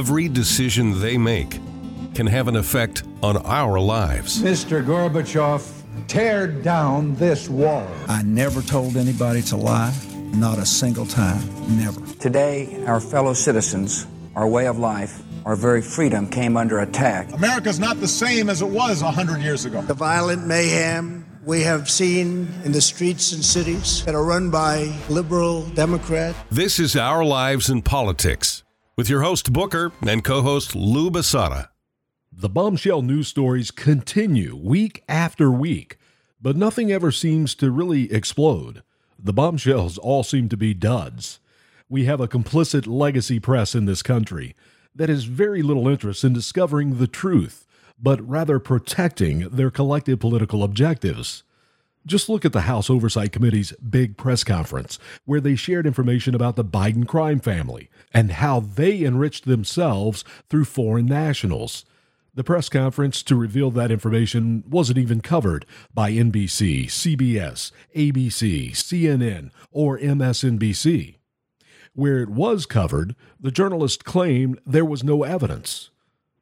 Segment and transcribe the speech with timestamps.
[0.00, 1.60] every decision they make
[2.14, 4.40] can have an effect on our lives.
[4.40, 4.82] Mr.
[4.82, 5.60] Gorbachev,
[6.08, 7.86] tear down this wall.
[8.08, 9.94] I never told anybody to lie,
[10.32, 11.42] not a single time,
[11.76, 12.00] never.
[12.14, 14.06] Today, our fellow citizens,
[14.36, 17.30] our way of life, our very freedom came under attack.
[17.34, 19.82] America's not the same as it was 100 years ago.
[19.82, 24.98] The violent mayhem we have seen in the streets and cities that are run by
[25.10, 26.38] liberal Democrats.
[26.50, 28.62] This is Our Lives in Politics
[29.00, 31.68] with your host Booker and co-host Lou Basada.
[32.30, 35.96] The bombshell news stories continue week after week,
[36.38, 38.82] but nothing ever seems to really explode.
[39.18, 41.40] The bombshells all seem to be duds.
[41.88, 44.54] We have a complicit legacy press in this country
[44.94, 47.66] that has very little interest in discovering the truth,
[47.98, 51.42] but rather protecting their collective political objectives.
[52.06, 56.56] Just look at the House Oversight Committee's big press conference, where they shared information about
[56.56, 61.84] the Biden crime family and how they enriched themselves through foreign nationals.
[62.34, 69.50] The press conference to reveal that information wasn't even covered by NBC, CBS, ABC, CNN,
[69.70, 71.16] or MSNBC.
[71.92, 75.90] Where it was covered, the journalist claimed there was no evidence.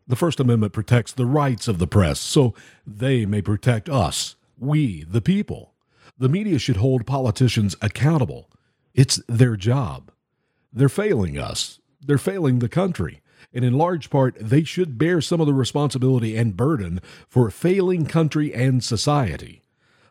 [0.06, 2.55] The First Amendment protects the rights of the press, so
[2.87, 5.75] they may protect us, we, the people.
[6.19, 8.51] The media should hold politicians accountable.
[8.95, 10.11] It's their job.
[10.73, 13.20] They're failing us, they're failing the country.
[13.53, 18.05] And in large part, they should bear some of the responsibility and burden for failing
[18.05, 19.62] country and society.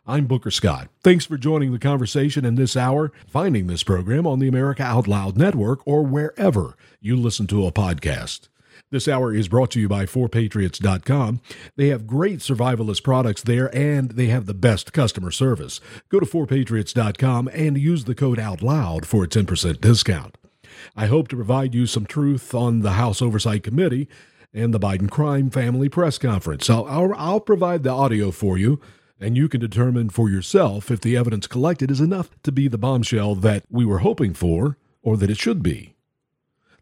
[0.06, 0.88] I'm Booker Scott.
[1.02, 5.06] Thanks for joining the conversation in this hour, finding this program on the America Out
[5.06, 8.48] Loud Network or wherever you listen to a podcast.
[8.90, 11.42] This hour is brought to you by 4patriots.com.
[11.76, 15.78] They have great survivalist products there and they have the best customer service.
[16.08, 20.38] Go to 4patriots.com and use the code OUTLOUD for a 10% discount.
[20.96, 24.08] I hope to provide you some truth on the House Oversight Committee
[24.54, 26.66] and the Biden crime family press conference.
[26.66, 28.80] So I'll, I'll provide the audio for you
[29.20, 32.78] and you can determine for yourself if the evidence collected is enough to be the
[32.78, 35.94] bombshell that we were hoping for or that it should be.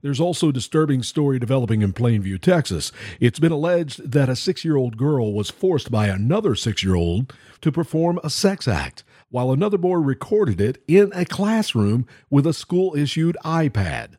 [0.03, 2.93] There's also a disturbing story developing in Plainview, Texas.
[3.19, 6.95] It's been alleged that a six year old girl was forced by another six year
[6.95, 12.47] old to perform a sex act, while another boy recorded it in a classroom with
[12.47, 14.17] a school issued iPad.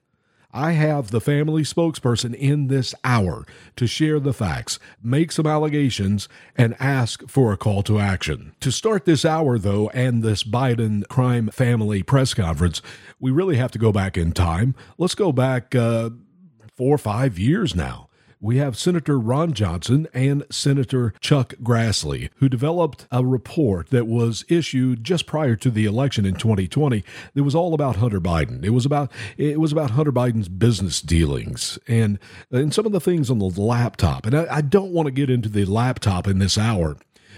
[0.58, 3.46] I have the family spokesperson in this hour
[3.76, 8.54] to share the facts, make some allegations, and ask for a call to action.
[8.62, 12.82] To start this hour, though, and this Biden crime family press conference,
[13.20, 14.74] we really have to go back in time.
[14.98, 16.10] Let's go back uh,
[16.76, 18.07] four or five years now
[18.48, 24.46] we have Senator Ron Johnson and Senator Chuck Grassley, who developed a report that was
[24.48, 27.04] issued just prior to the election in 2020.
[27.36, 28.64] It was all about Hunter Biden.
[28.64, 32.20] It was about it was about Hunter Biden's business dealings and
[32.50, 34.26] and some of the things on the laptop.
[34.26, 36.96] And I, I don't want to get into the laptop in this hour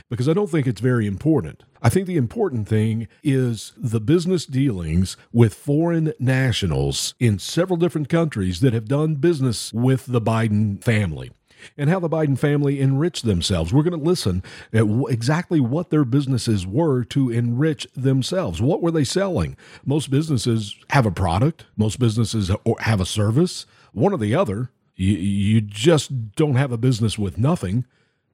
[0.10, 1.64] because I don't think it's very important.
[1.82, 8.10] I think the important thing is the business dealings with foreign nationals in several different
[8.10, 11.32] countries that have done business with the Biden family
[11.78, 13.74] and how the Biden family enriched themselves.
[13.74, 14.44] We're going to listen
[14.74, 18.62] at exactly what their businesses were to enrich themselves.
[18.62, 19.58] What were they selling?
[19.86, 24.72] Most businesses have a product, most businesses have a service, one or the other.
[24.96, 27.86] You, you just don't have a business with nothing.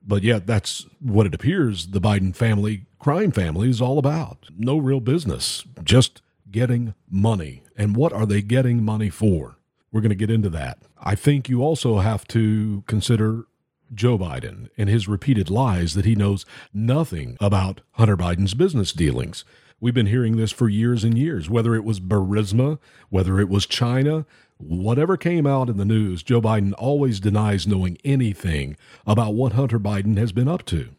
[0.07, 4.49] But yet, that's what it appears the Biden family, crime family, is all about.
[4.57, 6.21] No real business, just
[6.51, 7.63] getting money.
[7.75, 9.57] And what are they getting money for?
[9.91, 10.79] We're going to get into that.
[11.01, 13.45] I think you also have to consider
[13.93, 19.45] Joe Biden and his repeated lies that he knows nothing about Hunter Biden's business dealings.
[19.85, 22.79] We've been hearing this for years and years, whether it was Burisma,
[23.09, 24.25] whether it was China,
[24.57, 29.79] Whatever came out in the news, Joe Biden always denies knowing anything about what Hunter
[29.79, 30.89] Biden has been up to,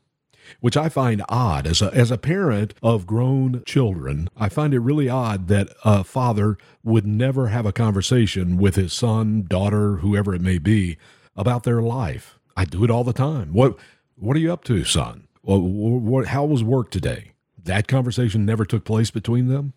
[0.61, 1.67] which I find odd.
[1.67, 6.05] As a, as a parent of grown children, I find it really odd that a
[6.05, 10.97] father would never have a conversation with his son, daughter, whoever it may be,
[11.35, 12.39] about their life.
[12.57, 13.53] I do it all the time.
[13.53, 13.77] What
[14.15, 15.27] What are you up to, son?
[15.43, 17.33] What, what, how was work today?
[17.67, 19.73] That conversation never took place between them.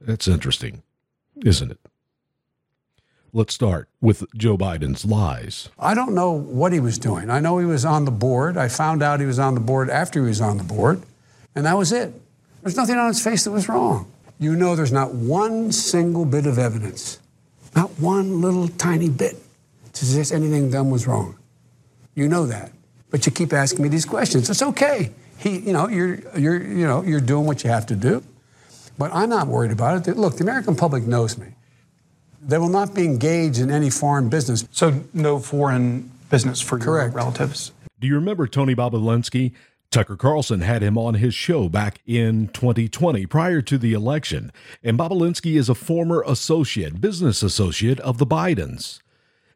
[0.00, 0.82] That's interesting,
[1.42, 1.80] isn't it?
[3.32, 5.70] Let's start with Joe Biden's lies.
[5.78, 7.30] I don't know what he was doing.
[7.30, 8.58] I know he was on the board.
[8.58, 11.02] I found out he was on the board after he was on the board,
[11.54, 12.12] and that was it.
[12.62, 14.10] There's nothing on his face that was wrong.
[14.38, 17.18] You know, there's not one single bit of evidence,
[17.74, 19.36] not one little tiny bit
[19.94, 21.38] to suggest anything done was wrong.
[22.14, 22.72] You know that,
[23.10, 24.50] but you keep asking me these questions.
[24.50, 25.12] It's okay.
[25.38, 28.22] He, you know, you're, you're, you know, you're doing what you have to do.
[28.96, 30.16] But I'm not worried about it.
[30.16, 31.48] Look, the American public knows me
[32.40, 34.66] They will not be engaged in any foreign business.
[34.70, 37.12] So, no foreign business for Correct.
[37.12, 37.72] your relatives.
[37.98, 39.52] Do you remember Tony Bobulinski?
[39.90, 44.50] Tucker Carlson had him on his show back in 2020 prior to the election.
[44.82, 49.00] And Bobulinski is a former associate, business associate of the Bidens.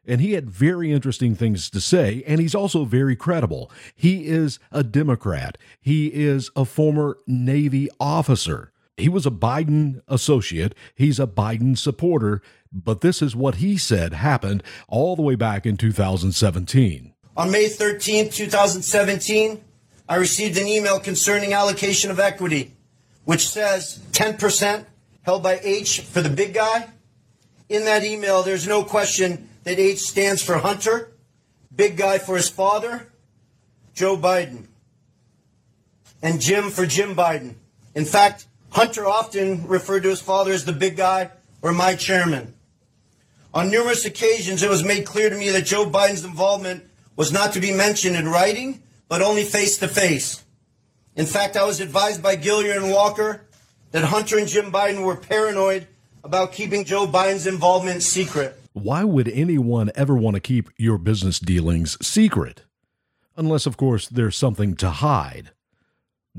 [0.09, 3.71] And he had very interesting things to say, and he's also very credible.
[3.93, 8.71] He is a Democrat, he is a former Navy officer.
[8.97, 12.41] He was a Biden associate, he's a Biden supporter,
[12.73, 17.13] but this is what he said happened all the way back in 2017.
[17.37, 19.63] On May 13, 2017,
[20.09, 22.73] I received an email concerning allocation of equity,
[23.25, 24.85] which says 10%
[25.21, 26.89] held by H for the big guy.
[27.69, 31.11] In that email, there's no question that H stands for Hunter,
[31.75, 33.07] big guy for his father,
[33.93, 34.65] Joe Biden,
[36.23, 37.53] and Jim for Jim Biden.
[37.93, 41.29] In fact, Hunter often referred to his father as the big guy
[41.61, 42.55] or my chairman.
[43.53, 46.83] On numerous occasions, it was made clear to me that Joe Biden's involvement
[47.15, 50.43] was not to be mentioned in writing, but only face to face.
[51.15, 53.45] In fact, I was advised by Gilliar and Walker
[53.91, 55.85] that Hunter and Jim Biden were paranoid
[56.23, 58.58] about keeping Joe Biden's involvement secret.
[58.73, 62.65] Why would anyone ever want to keep your business dealings secret?
[63.35, 65.51] Unless, of course, there's something to hide.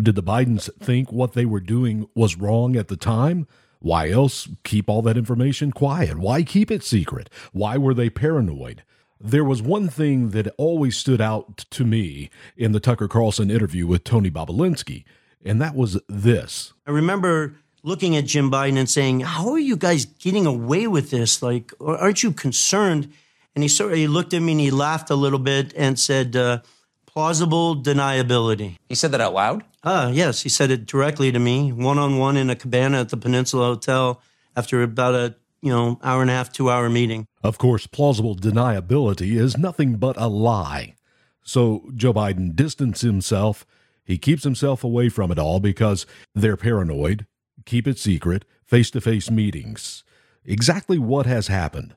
[0.00, 3.46] Did the Bidens think what they were doing was wrong at the time?
[3.80, 6.18] Why else keep all that information quiet?
[6.18, 7.30] Why keep it secret?
[7.52, 8.84] Why were they paranoid?
[9.18, 13.86] There was one thing that always stood out to me in the Tucker Carlson interview
[13.86, 15.04] with Tony Bobulinski,
[15.44, 16.72] and that was this.
[16.86, 21.10] I remember looking at Jim Biden and saying, "How are you guys getting away with
[21.10, 21.42] this?
[21.42, 23.12] Like, aren't you concerned?"
[23.54, 25.98] And he sort of he looked at me and he laughed a little bit and
[25.98, 26.60] said, uh,
[27.06, 29.64] "Plausible deniability." He said that out loud.
[29.82, 33.08] Ah, yes, he said it directly to me, one on one in a cabana at
[33.08, 34.20] the Peninsula Hotel
[34.56, 37.26] after about a you know hour and a half, two hour meeting.
[37.42, 40.94] Of course, plausible deniability is nothing but a lie.
[41.42, 43.66] So Joe Biden distanced himself.
[44.04, 46.04] He keeps himself away from it all because
[46.34, 47.26] they're paranoid,
[47.64, 50.04] keep it secret, face to face meetings.
[50.44, 51.94] Exactly what has happened.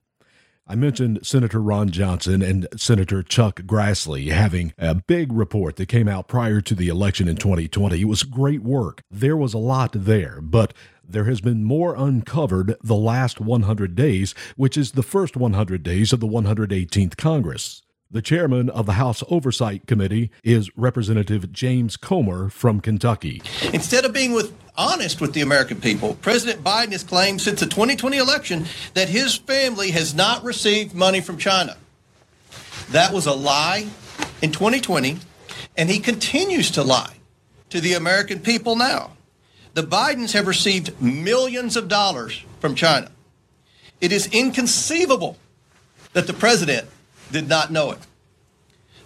[0.65, 6.07] I mentioned Senator Ron Johnson and Senator Chuck Grassley having a big report that came
[6.07, 7.99] out prior to the election in 2020.
[7.99, 9.01] It was great work.
[9.11, 10.73] There was a lot there, but
[11.03, 16.13] there has been more uncovered the last 100 days, which is the first 100 days
[16.13, 17.82] of the 118th Congress.
[18.13, 23.41] The chairman of the House Oversight Committee is Representative James Comer from Kentucky.
[23.73, 27.65] Instead of being with honest with the American people, President Biden has claimed since the
[27.65, 31.75] 2020 election that his family has not received money from China.
[32.91, 33.87] That was a lie
[34.43, 35.17] in 2020,
[35.75, 37.15] and he continues to lie
[37.71, 39.13] to the American people now.
[39.73, 43.09] The Bidens have received millions of dollars from China.
[44.01, 45.35] It is inconceivable
[46.13, 46.87] that the president
[47.33, 47.99] did not know it.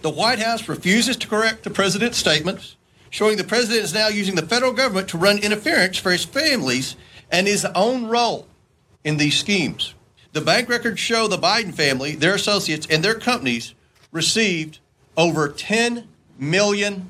[0.02, 2.76] The White House refuses to correct the president's statements,
[3.10, 6.94] showing the president is now using the federal government to run interference for his families
[7.32, 8.46] and his own role
[9.02, 9.94] in these schemes.
[10.32, 13.74] The bank records show the Biden family, their associates, and their companies
[14.12, 14.78] received
[15.16, 16.04] over $10
[16.38, 17.08] million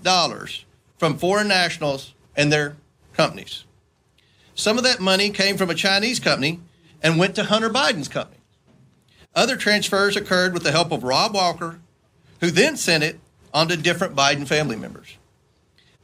[0.97, 2.77] from foreign nationals and their
[3.13, 3.65] companies.
[4.55, 6.61] Some of that money came from a Chinese company
[7.03, 8.38] and went to Hunter Biden's company.
[9.35, 11.81] Other transfers occurred with the help of Rob Walker,
[12.41, 13.21] who then sent it
[13.53, 15.17] on to different Biden family members.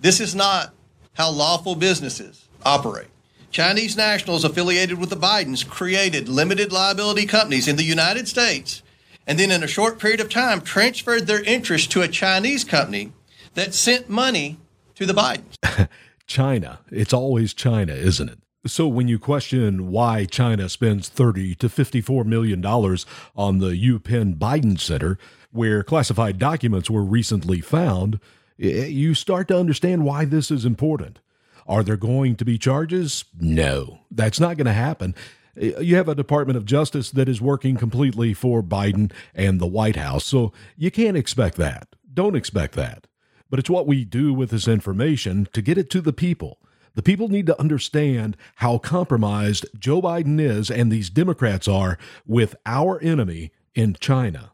[0.01, 0.73] This is not
[1.15, 3.09] how lawful businesses operate.
[3.51, 8.83] Chinese nationals affiliated with the Bidens created limited liability companies in the United States
[9.27, 13.13] and then, in a short period of time, transferred their interest to a Chinese company
[13.55, 14.59] that sent money
[14.97, 15.89] to the Bidens.
[16.27, 16.81] China.
[16.91, 18.39] It's always China, isn't it?
[18.67, 23.05] So when you question why China spends 30 to 54 million dollars
[23.37, 25.19] on the UPenn Biden Center,
[25.53, 28.19] where classified documents were recently found,
[28.57, 31.21] you start to understand why this is important.
[31.67, 33.25] Are there going to be charges?
[33.39, 35.15] No, that's not going to happen.
[35.57, 39.97] You have a Department of Justice that is working completely for Biden and the White
[39.97, 41.89] House, so you can't expect that.
[42.13, 43.07] Don't expect that.
[43.51, 46.59] But it's what we do with this information to get it to the people.
[46.95, 52.55] The people need to understand how compromised Joe Biden is and these Democrats are with
[52.65, 54.53] our enemy in China.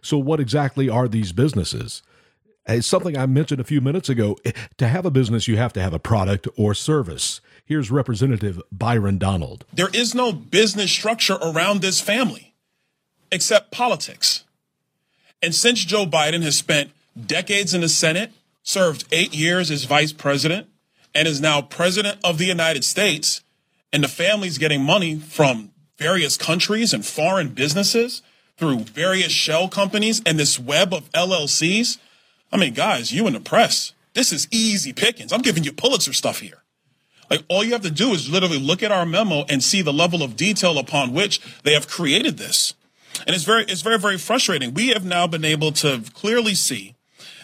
[0.00, 2.02] So, what exactly are these businesses?
[2.68, 4.36] Uh, it's something I mentioned a few minutes ago.
[4.44, 7.40] Eh, to have a business, you have to have a product or service.
[7.64, 9.64] Here's Representative Byron Donalds.
[9.72, 12.54] There is no business structure around this family
[13.32, 14.44] except politics.
[15.42, 16.90] And since Joe Biden has spent
[17.26, 20.68] decades in the Senate, served eight years as vice president,
[21.14, 23.42] and is now president of the United States,
[23.92, 28.22] and the family's getting money from various countries and foreign businesses
[28.56, 31.98] through various shell companies and this web of LLCs.
[32.52, 35.32] I mean, guys, you in the press, this is easy pickings.
[35.32, 36.62] I'm giving you Pulitzer stuff here.
[37.30, 39.92] Like all you have to do is literally look at our memo and see the
[39.92, 42.74] level of detail upon which they have created this.
[43.26, 44.74] And it's very, it's very, very frustrating.
[44.74, 46.96] We have now been able to clearly see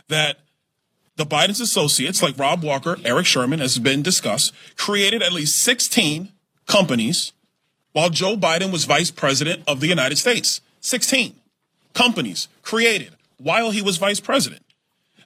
[0.08, 0.38] that
[1.20, 6.32] the Biden's associates, like Rob Walker, Eric Schwerin, has been discussed, created at least 16
[6.66, 7.32] companies
[7.92, 10.62] while Joe Biden was vice president of the United States.
[10.80, 11.34] 16
[11.92, 14.62] companies created while he was vice president.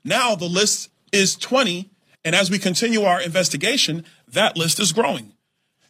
[0.02, 1.88] Now the list is 20.
[2.24, 5.32] And as we continue our investigation, that list is growing.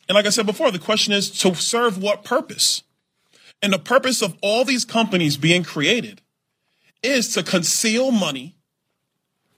[0.08, 2.82] And like I said before, the question is to serve what purpose?
[3.62, 6.20] And the purpose of all these companies being created
[7.02, 8.56] is to conceal money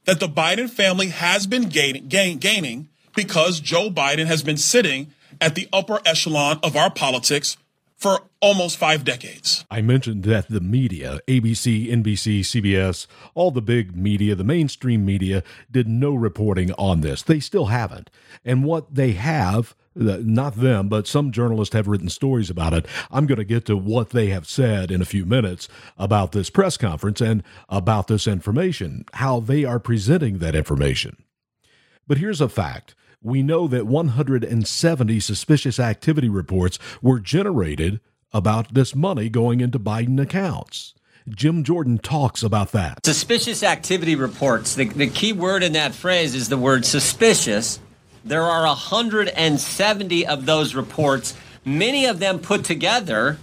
[0.06, 5.12] that the Biden family has been gain, gain, gaining because Joe Biden has been sitting
[5.40, 7.56] at the upper echelon of our politics
[7.96, 9.64] for almost five decades.
[9.70, 15.42] I mentioned that the media, ABC, NBC, CBS, all the big media, the mainstream media,
[15.70, 17.22] did no reporting on this.
[17.22, 18.10] They still haven't.
[18.44, 22.86] And what they have, not them, but some journalists have written stories about it.
[23.10, 26.50] I'm going to get to what they have said in a few minutes about this
[26.50, 31.16] press conference and about this information, how they are presenting that information.
[32.06, 38.00] But here's a fact we know that 170 suspicious activity reports were generated
[38.32, 40.94] about this money going into Biden accounts.
[41.28, 43.04] Jim Jordan talks about that.
[43.04, 44.76] Suspicious activity reports.
[44.76, 47.80] The, the key word in that phrase is the word suspicious.
[48.26, 53.38] There are 170 of those reports, many of them put together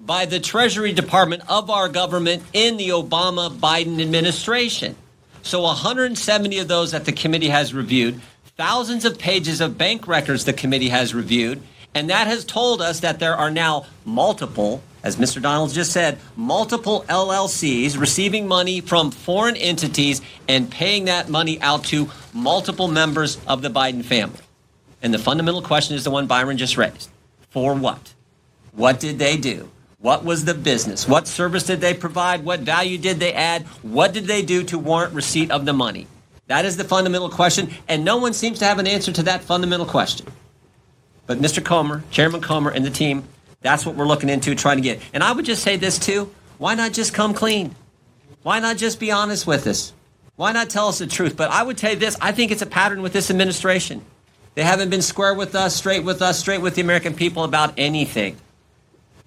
[0.00, 4.96] by the Treasury Department of our government in the Obama Biden administration.
[5.42, 8.22] So 170 of those that the committee has reviewed
[8.56, 11.60] thousands of pages of bank records the committee has reviewed,
[11.94, 15.42] and that has told us that there are now multiple, as Mr.
[15.42, 21.84] Donalds just said, multiple LLCs receiving money from foreign entities and paying that money out
[21.84, 24.40] to multiple members of the Biden family.
[25.02, 27.10] And the fundamental question is the one Byron just raised.
[27.50, 28.14] For what?
[28.72, 29.70] What did they do?
[29.98, 31.06] What was the business?
[31.06, 32.44] What service did they provide?
[32.44, 33.62] What value did they add?
[33.82, 36.06] What did they do to warrant receipt of the money?
[36.46, 39.44] That is the fundamental question, and no one seems to have an answer to that
[39.44, 40.26] fundamental question.
[41.32, 41.64] But Mr.
[41.64, 43.24] Comer, Chairman Comer, and the team,
[43.62, 45.00] that's what we're looking into trying to get.
[45.14, 47.74] And I would just say this too why not just come clean?
[48.42, 49.94] Why not just be honest with us?
[50.36, 51.34] Why not tell us the truth?
[51.34, 54.04] But I would tell you this I think it's a pattern with this administration.
[54.56, 57.72] They haven't been square with us, straight with us, straight with the American people about
[57.78, 58.36] anything.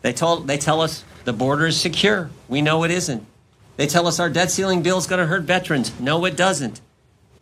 [0.03, 2.29] They, told, they tell us the border is secure.
[2.47, 3.25] We know it isn't.
[3.77, 5.99] They tell us our debt ceiling bill is going to hurt veterans.
[5.99, 6.81] No, it doesn't.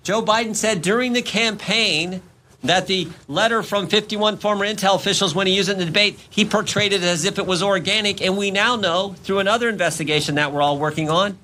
[0.03, 2.21] Joe Biden said during the campaign
[2.63, 6.19] that the letter from 51 former Intel officials, when he used it in the debate,
[6.29, 8.21] he portrayed it as if it was organic.
[8.21, 11.37] And we now know through another investigation that we're all working on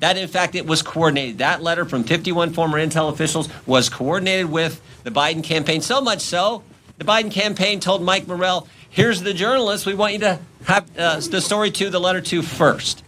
[0.00, 1.38] that, in fact, it was coordinated.
[1.38, 5.80] That letter from 51 former Intel officials was coordinated with the Biden campaign.
[5.80, 6.62] So much so,
[6.98, 11.20] the Biden campaign told Mike Morell, here's the journalist we want you to have uh,
[11.20, 13.02] the story to, the letter to first.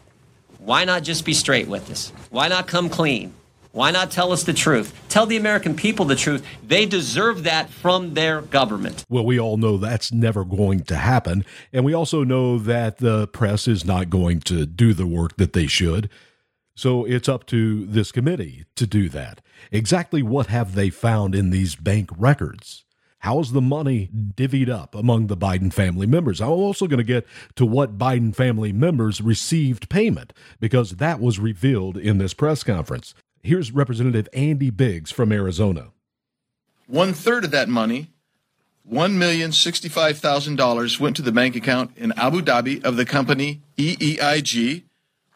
[0.59, 2.12] Why not just be straight with us?
[2.31, 3.35] Why not come clean?
[3.73, 4.93] Why not tell us the truth?
[5.09, 6.45] Tell the American people the truth.
[6.67, 9.05] They deserve that from their government.
[9.09, 11.45] Well, we all know that's never going to happen.
[11.73, 15.53] And we also know that the press is not going to do the work that
[15.53, 16.11] they should.
[16.75, 19.41] So it's up to this committee to do that.
[19.71, 22.85] Exactly what have they found in these bank records?
[23.21, 26.41] How's the money divvied up among the Biden family members?
[26.41, 31.39] I'm also going to get to what Biden family members received payment because that was
[31.39, 33.15] revealed in this press conference.
[33.43, 35.93] Here's Representative Andy Biggs from Arizona.
[36.87, 38.11] One third of that money,
[38.91, 44.83] $1,065,000, went to the bank account in Abu Dhabi of the company EEIG,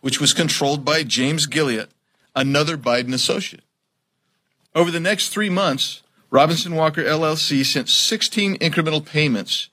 [0.02, 1.86] which was controlled by James Gilliar,
[2.36, 3.64] another Biden associate.
[4.74, 9.70] Over the next three months, Robinson Walker LLC sent 16 incremental payments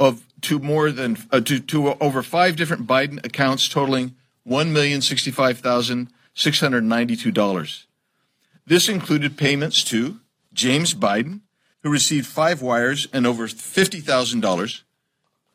[0.00, 4.16] of to more than uh, to, to over five different Biden accounts totaling
[4.48, 7.84] 1,065,000 $692.
[8.66, 10.20] This included payments to
[10.52, 11.40] James Biden,
[11.82, 14.82] who received five wires and over $50,000,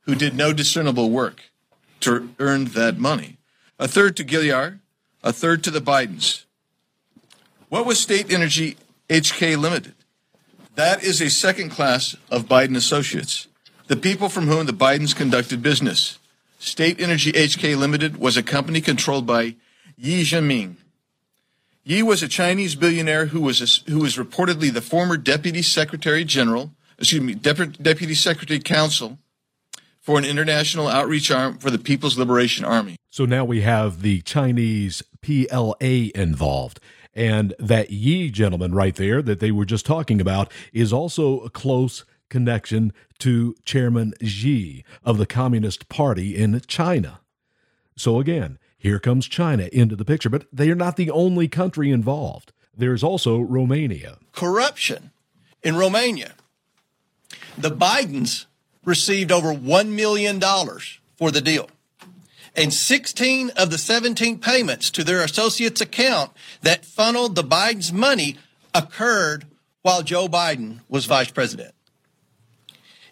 [0.02, 1.52] who did no discernible work
[2.00, 3.38] to earn that money.
[3.78, 4.80] A third to Gilliar,
[5.24, 6.46] a third to the Bidens.
[7.70, 8.78] What was State Energy
[9.10, 9.94] HK Limited?
[10.76, 13.48] That is a second class of Biden associates,
[13.88, 16.18] the people from whom the Bidens conducted business.
[16.60, 19.56] State Energy HK Limited was a company controlled by
[20.04, 20.78] Ye Jianming.
[21.84, 26.26] Yi was a Chinese billionaire who was a, who was reportedly the former Deputy Secretary
[26.26, 29.20] General, excuse me, Dep- Deputy Secretary Counsel
[30.00, 32.96] for an international outreach arm for the People's Liberation Army.
[33.12, 36.80] So now we have the Chinese PLA involved.
[37.14, 41.52] And that Yi gentleman right there that they were just talking about is also a
[41.52, 47.20] close connection to Chairman Xi of the Communist Party in China.
[47.96, 51.92] So again, here comes China into the picture, but they are not the only country
[51.92, 52.52] involved.
[52.76, 54.18] There's also Romania.
[54.32, 55.12] Corruption
[55.62, 56.34] in Romania.
[57.56, 58.48] The Bidens
[58.84, 60.42] received over $1 million
[61.16, 61.70] for the deal.
[62.56, 66.32] And 16 of the 17 payments to their associates' account
[66.64, 68.38] that funneled the Biden's money
[68.74, 69.46] occurred
[69.84, 71.76] while Joe Biden was vice president.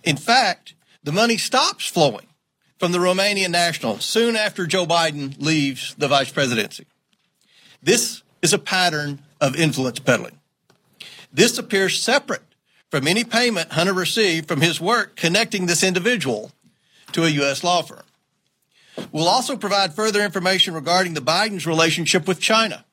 [0.03, 0.73] In fact,
[1.03, 2.28] the money stops flowing
[2.79, 6.85] from the Romanian national soon after Joe Biden leaves the vice presidency.
[7.83, 10.39] This is a pattern of influence peddling.
[11.31, 12.41] This appears separate
[12.89, 16.51] from any payment Hunter received from his work connecting this individual
[17.11, 17.63] to a U.S.
[17.63, 18.03] law firm.
[19.11, 22.85] We'll also provide further information regarding the Biden's relationship with China.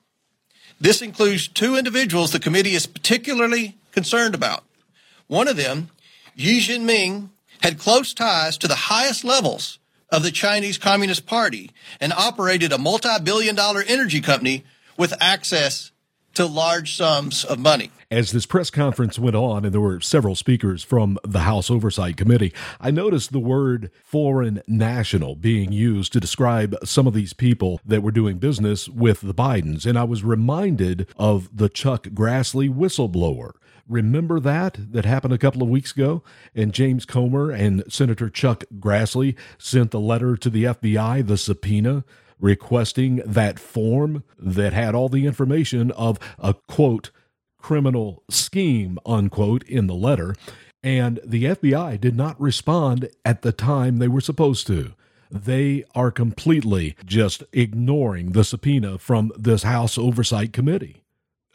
[0.81, 4.65] This includes two individuals the committee is particularly concerned about.
[5.27, 5.91] One of them,
[6.35, 7.31] Ye Jianming,
[7.63, 9.79] had close ties to the highest levels
[10.11, 11.71] of the Chinese Communist Party
[12.01, 14.65] and operated a multi billion dollar energy company
[14.97, 15.93] with access
[16.35, 17.91] to large sums of money.
[18.11, 22.17] As this press conference went on, and there were several speakers from the House Oversight
[22.17, 27.81] Committee, I noticed the word foreign national being used to describe some of these people
[27.85, 29.87] that were doing business with the Bidens.
[29.87, 33.53] And I was reminded of the Chuck Grassley whistleblower.
[33.89, 34.79] Remember that?
[34.93, 36.23] That happened a couple of weeks ago?
[36.55, 42.05] And James Comer and Senator Chuck Grassley sent the letter to the FBI, the subpoena,
[42.41, 47.11] requesting that form that had all the information of a quote,
[47.59, 50.35] criminal scheme, unquote, in the letter.
[50.83, 54.95] And the FBI did not respond at the time they were supposed to.
[55.31, 61.03] They are completely just ignoring the subpoena from this House Oversight Committee.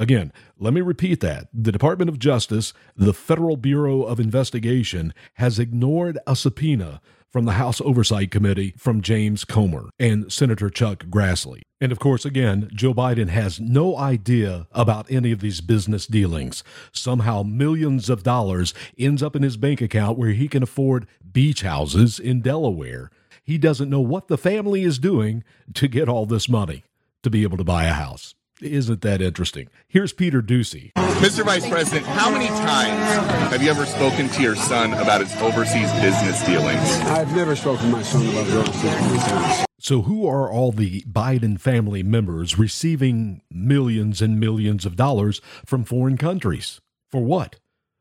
[0.02, 1.48] Again, let me repeat that.
[1.54, 7.52] The Department of Justice, the Federal Bureau of Investigation, has ignored a subpoena from the
[7.52, 11.62] House Oversight Committee from James Comer and Senator Chuck Grassley.
[11.80, 16.64] And of course, again, Joe Biden has no idea about any of these business dealings.
[16.92, 21.62] Somehow, millions of dollars ends up in his bank account where he can afford beach
[21.62, 23.12] houses in Delaware.
[23.44, 25.44] He doesn't know what the family is doing
[25.76, 26.86] to get all this money
[27.22, 28.34] to be able to buy a house.
[28.62, 29.70] Isn't that interesting?
[29.88, 30.92] Here's Peter Doocy.
[30.94, 31.44] Mr.
[31.44, 35.92] Vice President, how many times have you ever spoken to your son about his overseas
[35.94, 36.80] business dealings?
[37.08, 39.66] I've never spoken to my son about his overseas business dealings.
[39.80, 45.84] So, who are all the Biden family members receiving millions and millions of dollars from
[45.84, 46.80] foreign countries?
[47.10, 47.56] For what?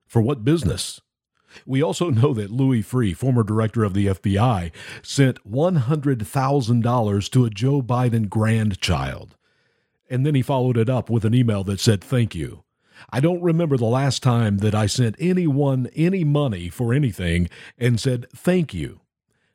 [0.06, 1.00] For what business?
[1.64, 7.50] We also know that Louis Freeh, former director of the FBI, sent $100,000 to a
[7.50, 9.36] Joe Biden grandchild.
[10.10, 12.64] And then he followed it up with an email that said, Thank you.
[13.10, 17.98] I don't remember the last time that I sent anyone any money for anything and
[17.98, 19.00] said, Thank you.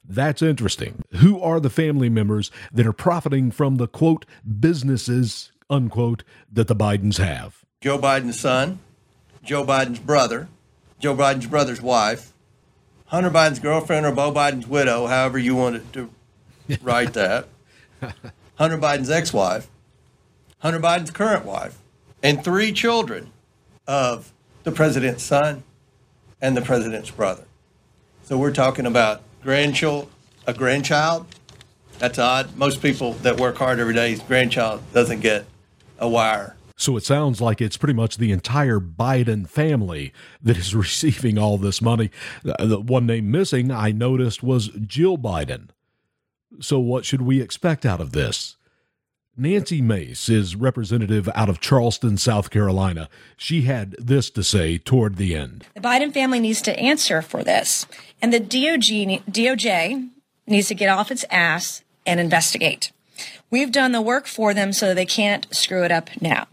[0.07, 1.03] That's interesting.
[1.17, 4.25] Who are the family members that are profiting from the quote
[4.59, 7.65] businesses, unquote, that the Bidens have?
[7.81, 8.79] Joe Biden's son,
[9.43, 10.47] Joe Biden's brother,
[10.99, 12.33] Joe Biden's brother's wife,
[13.07, 16.09] Hunter Biden's girlfriend or Beau Biden's widow, however you wanted to
[16.81, 17.47] write that,
[18.55, 19.67] Hunter Biden's ex wife,
[20.65, 21.77] Hunter Biden's current wife,
[22.23, 23.31] and three children
[23.85, 25.61] of the president's son
[26.41, 27.43] and the president's brother.
[28.23, 30.09] So we're talking about grandchild,
[30.47, 31.27] a grandchild.
[31.99, 32.57] That's odd.
[32.57, 35.45] Most people that work hard every day's grandchild doesn't get
[35.99, 36.55] a wire.
[36.77, 41.59] So it sounds like it's pretty much the entire Biden family that is receiving all
[41.59, 42.09] this money.
[42.41, 45.69] The one name missing I noticed was Jill Biden.
[46.59, 48.57] So what should we expect out of this?
[49.37, 53.09] Nancy Mace is representative out of Charleston, South Carolina.
[53.35, 55.65] She had this to say toward the end.
[55.73, 57.85] The Biden family needs to answer for this,
[58.21, 60.09] and the DOJ, DOJ
[60.47, 62.93] needs to get off its ass and investigate.
[63.49, 66.47] We've done the work for them so they can't screw it up now.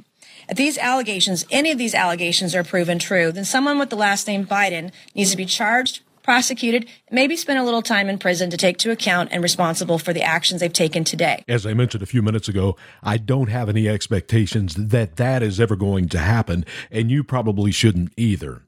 [0.48, 4.26] If these allegations, any of these allegations are proven true, then someone with the last
[4.26, 8.56] name Biden needs to be charged, prosecuted, maybe spend a little time in prison to
[8.56, 11.44] take to account and responsible for the actions they've taken today.
[11.48, 15.60] As I mentioned a few minutes ago, I don't have any expectations that that is
[15.60, 18.62] ever going to happen, and you probably shouldn't either.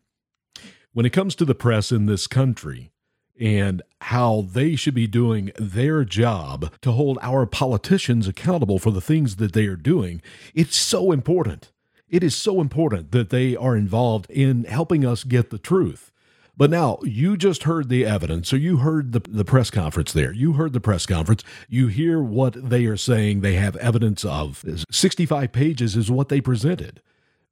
[0.92, 2.92] When it comes to the press in this country,
[3.38, 9.00] and how they should be doing their job to hold our politicians accountable for the
[9.00, 10.22] things that they are doing,
[10.54, 11.72] it's so important.
[12.08, 16.12] It is so important that they are involved in helping us get the truth.
[16.56, 20.32] But now you just heard the evidence, So you heard the, the press conference there.
[20.32, 21.42] You heard the press conference.
[21.68, 24.64] You hear what they are saying they have evidence of.
[24.90, 27.00] 65 pages is what they presented.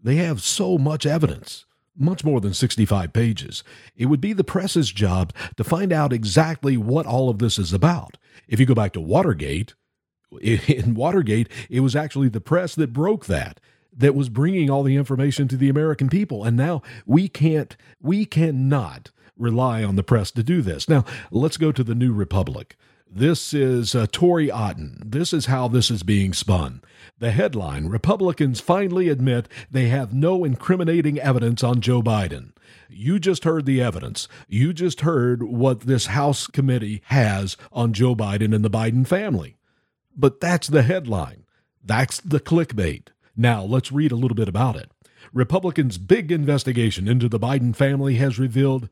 [0.00, 1.64] They have so much evidence,
[1.96, 3.64] much more than 65 pages.
[3.96, 7.72] It would be the press's job to find out exactly what all of this is
[7.72, 8.18] about.
[8.46, 9.74] If you go back to Watergate,
[10.40, 13.60] in Watergate, it was actually the press that broke that
[13.92, 16.44] that was bringing all the information to the American people.
[16.44, 20.88] And now we can't, we cannot rely on the press to do this.
[20.88, 22.76] Now, let's go to the New Republic.
[23.14, 25.02] This is uh, Tori Otten.
[25.04, 26.80] This is how this is being spun.
[27.18, 32.52] The headline Republicans finally admit they have no incriminating evidence on Joe Biden.
[32.88, 34.28] You just heard the evidence.
[34.48, 39.56] You just heard what this House committee has on Joe Biden and the Biden family.
[40.16, 41.44] But that's the headline.
[41.84, 43.08] That's the clickbait.
[43.36, 44.90] Now, let's read a little bit about it.
[45.32, 48.88] Republicans' big investigation into the Biden family has revealed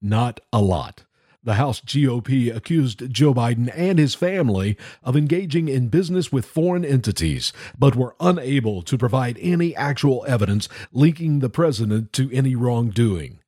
[0.00, 1.04] not a lot.
[1.42, 6.86] The House GOP accused Joe Biden and his family of engaging in business with foreign
[6.86, 13.40] entities, but were unable to provide any actual evidence linking the president to any wrongdoing.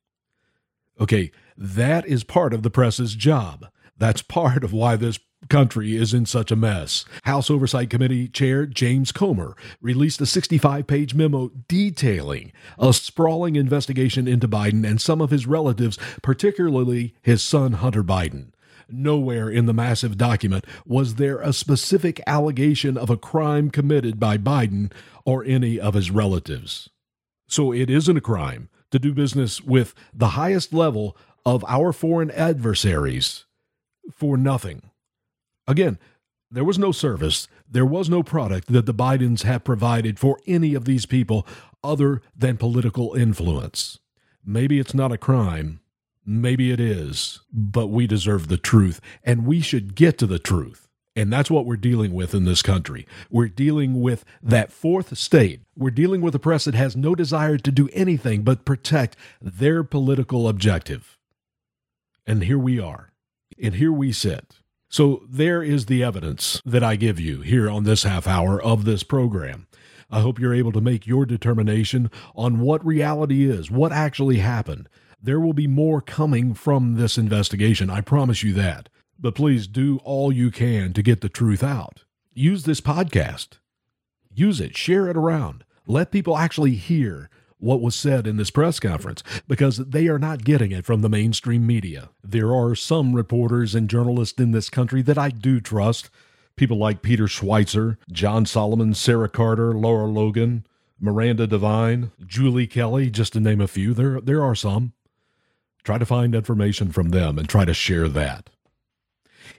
[0.99, 3.65] Okay, that is part of the press's job.
[3.97, 5.17] That's part of why this
[5.49, 7.05] country is in such a mess.
[7.23, 14.27] House Oversight Committee Chair James Comer released a 65 page memo detailing a sprawling investigation
[14.27, 18.51] into Biden and some of his relatives, particularly his son Hunter Biden.
[18.89, 24.37] Nowhere in the massive document was there a specific allegation of a crime committed by
[24.37, 24.91] Biden
[25.25, 26.89] or any of his relatives.
[27.49, 32.31] So it isn't a crime to do business with the highest level of our foreign
[32.31, 33.45] adversaries
[34.13, 34.89] for nothing.
[35.67, 35.99] Again,
[36.49, 40.73] there was no service, there was no product that the Bidens have provided for any
[40.73, 41.45] of these people
[41.83, 43.99] other than political influence.
[44.45, 45.81] Maybe it's not a crime,
[46.25, 50.87] maybe it is, but we deserve the truth, and we should get to the truth.
[51.17, 53.07] And that's what we're dealing with in this country.
[53.29, 55.61] We're dealing with that fourth state.
[55.75, 59.83] We're dealing with a press that has no desire to do anything but protect their
[59.83, 61.17] political objective.
[62.27, 63.11] And here we are.
[63.61, 64.56] And here we sit
[64.89, 68.85] so there is the evidence that I give you here on this half hour of
[68.85, 69.67] this program.
[70.09, 74.87] I hope you're able to make your determination on what reality is, what actually happened.
[75.21, 78.87] There will be more coming from this investigation, I promise you that.
[79.19, 82.05] But please do all you can to get the truth out.
[82.33, 83.57] Use this podcast.
[84.33, 85.65] Use it, share it around.
[85.87, 90.43] Let people actually hear what was said in this press conference because they are not
[90.43, 92.09] getting it from the mainstream media.
[92.23, 96.09] There are some reporters and journalists in this country that I do trust.
[96.55, 100.65] People like Peter Schweizer, John Solomon, Sarah Carter, Lara Logan,
[100.99, 103.93] Miranda Devine, Julie Kelly, just to name a few.
[103.93, 104.93] There, there are some.
[105.83, 108.49] Try to find information from them and try to share that.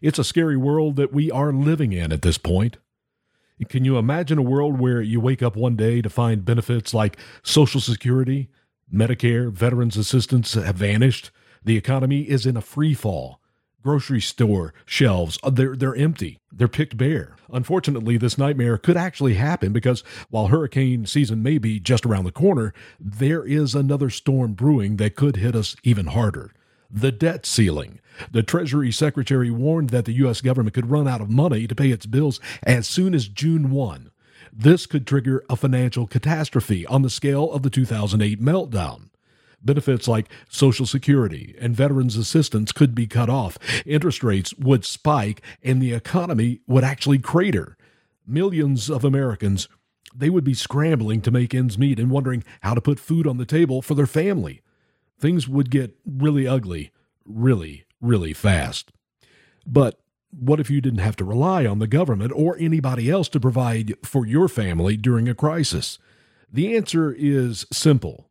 [0.03, 2.77] It's a scary world that we are living in at this point.
[3.67, 7.17] Can you imagine a world where you wake up one day to find benefits like
[7.43, 8.49] Social Security,
[8.93, 11.31] Medicare, Veterans Assistance have vanished?
[11.65, 13.41] The economy is in a free fall.
[13.83, 16.39] Grocery store shelves, uh, they're, they're empty.
[16.53, 17.37] They're picked bare.
[17.53, 22.33] Unfortunately, this nightmare could actually happen because while hurricane season may be just around the
[22.33, 26.53] corner, there is another storm brewing that could hit us even harder
[26.91, 28.01] the debt ceiling.
[28.31, 30.41] The Treasury Secretary warned that the U.S.
[30.41, 34.11] government could run out of money to pay its bills as soon as June 1.
[34.53, 39.11] This could trigger a financial catastrophe on the scale of the 2008 meltdown.
[39.63, 45.43] Benefits like Social Security and Veterans Assistance could be cut off, interest rates would spike,
[45.63, 47.77] and the economy would actually crater.
[48.27, 49.69] Millions of Americans
[50.15, 53.37] they would be scrambling to make ends meet and wondering how to put food on
[53.37, 54.63] the table for their family
[55.19, 56.93] things would get really ugly
[57.29, 58.91] really, really fast.
[59.67, 60.01] But
[60.31, 63.95] what if you didn't have to rely on the government or anybody else to provide
[64.03, 65.99] for your family during a crisis?
[66.51, 68.31] The answer is simple.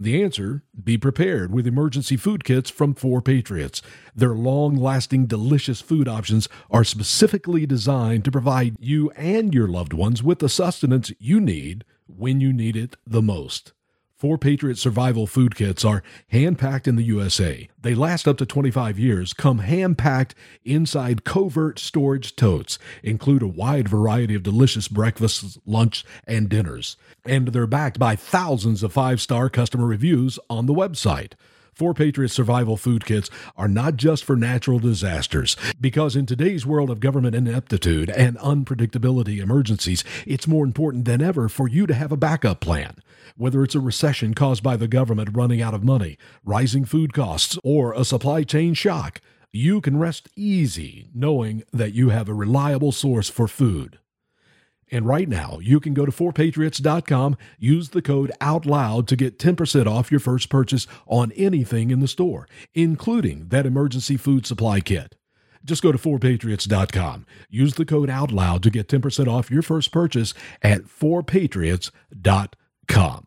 [0.00, 3.80] The answer be prepared with emergency food kits from 4 Patriots.
[4.14, 9.92] Their long lasting, delicious food options are specifically designed to provide you and your loved
[9.92, 13.72] ones with the sustenance you need when you need it the most.
[14.16, 17.68] Four Patriot Survival Food Kits are hand packed in the USA.
[17.82, 23.48] They last up to 25 years, come hand packed inside covert storage totes, include a
[23.48, 26.96] wide variety of delicious breakfasts, lunch, and dinners.
[27.24, 31.32] And they're backed by thousands of five star customer reviews on the website.
[31.74, 36.88] Four Patriots survival food kits are not just for natural disasters, because in today's world
[36.88, 42.12] of government ineptitude and unpredictability emergencies, it's more important than ever for you to have
[42.12, 42.98] a backup plan.
[43.36, 47.58] Whether it's a recession caused by the government running out of money, rising food costs,
[47.64, 52.92] or a supply chain shock, you can rest easy knowing that you have a reliable
[52.92, 53.98] source for food.
[54.90, 59.86] And right now, you can go to 4patriots.com, use the code OUTLOUD to get 10%
[59.86, 65.16] off your first purchase on anything in the store, including that emergency food supply kit.
[65.64, 70.34] Just go to 4patriots.com, use the code OUTLOUD to get 10% off your first purchase
[70.62, 73.26] at 4patriots.com.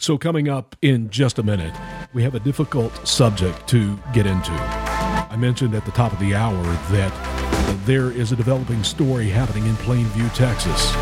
[0.00, 1.74] So, coming up in just a minute,
[2.14, 4.52] we have a difficult subject to get into.
[4.52, 7.37] I mentioned at the top of the hour that
[7.84, 10.92] there is a developing story happening in Plainview, Texas.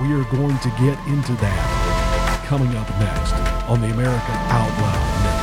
[0.00, 3.34] We are going to get into that coming up next
[3.68, 5.40] on the America Out Loud.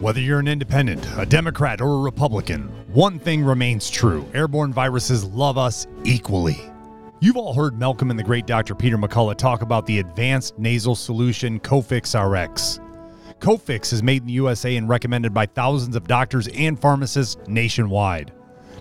[0.00, 5.24] Whether you're an independent, a Democrat, or a Republican, one thing remains true airborne viruses
[5.24, 6.75] love us equally.
[7.18, 8.74] You've all heard Malcolm and the great Dr.
[8.74, 12.78] Peter McCullough talk about the advanced nasal solution Cofix RX.
[13.38, 18.34] Cofix is made in the USA and recommended by thousands of doctors and pharmacists nationwide.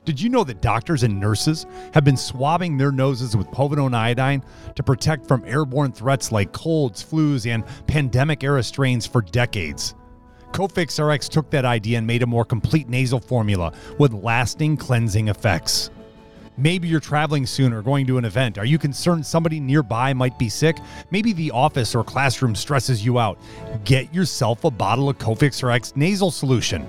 [0.03, 4.43] Did you know that doctors and nurses have been swabbing their noses with povidone iodine
[4.75, 9.95] to protect from airborne threats like colds, flus, and pandemic era strains for decades?
[10.51, 15.29] Cofix RX took that idea and made a more complete nasal formula with lasting cleansing
[15.29, 15.89] effects.
[16.57, 18.57] Maybe you're traveling soon or going to an event.
[18.57, 20.77] Are you concerned somebody nearby might be sick?
[21.11, 23.37] Maybe the office or classroom stresses you out.
[23.83, 26.87] Get yourself a bottle of Cofix RX nasal solution.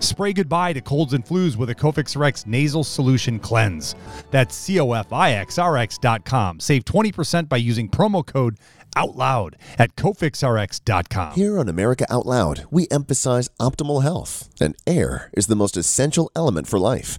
[0.00, 3.94] Spray goodbye to colds and flus with a Cofix RX nasal solution cleanse.
[4.30, 6.60] That's cofixrx.com.
[6.60, 8.58] Save 20% by using promo code
[8.96, 11.34] OUTLOUD at cofixrx.com.
[11.34, 16.30] Here on America Out Loud, we emphasize optimal health, and air is the most essential
[16.36, 17.18] element for life.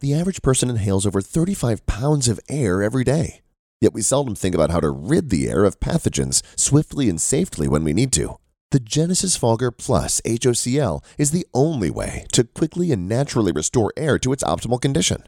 [0.00, 3.40] The average person inhales over 35 pounds of air every day.
[3.80, 7.66] Yet we seldom think about how to rid the air of pathogens swiftly and safely
[7.66, 8.38] when we need to.
[8.70, 14.18] The Genesis Fogger Plus HOCl is the only way to quickly and naturally restore air
[14.20, 15.24] to its optimal condition.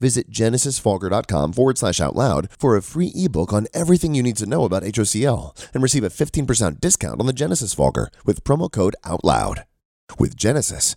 [0.00, 4.46] Visit genesisfogger.com forward slash out loud for a free ebook on everything you need to
[4.46, 8.96] know about HOCl and receive a 15% discount on the Genesis Fogger with promo code
[9.04, 9.64] OUTLOUD.
[10.18, 10.96] With Genesis,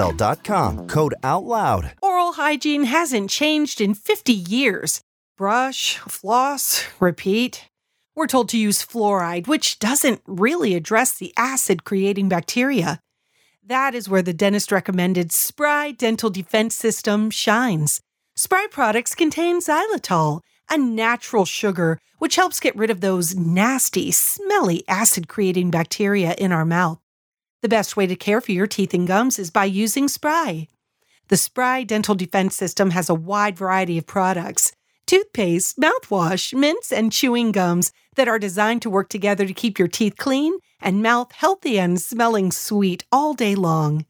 [0.01, 1.93] Healthycell.com code OUTLOUD.
[2.01, 5.01] Oral hygiene hasn't changed in 50 years.
[5.37, 7.67] Brush, floss, repeat.
[8.15, 12.99] We're told to use fluoride, which doesn't really address the acid creating bacteria.
[13.63, 18.01] That is where the dentist recommended Spry Dental Defense System shines.
[18.35, 24.83] Spry products contain xylitol, a natural sugar which helps get rid of those nasty, smelly
[24.87, 26.99] acid creating bacteria in our mouth.
[27.61, 30.67] The best way to care for your teeth and gums is by using Spry.
[31.27, 34.73] The Spry Dental Defense System has a wide variety of products
[35.05, 39.87] toothpaste, mouthwash, mints, and chewing gums that are designed to work together to keep your
[39.87, 44.05] teeth clean and mouth healthy and smelling sweet all day long.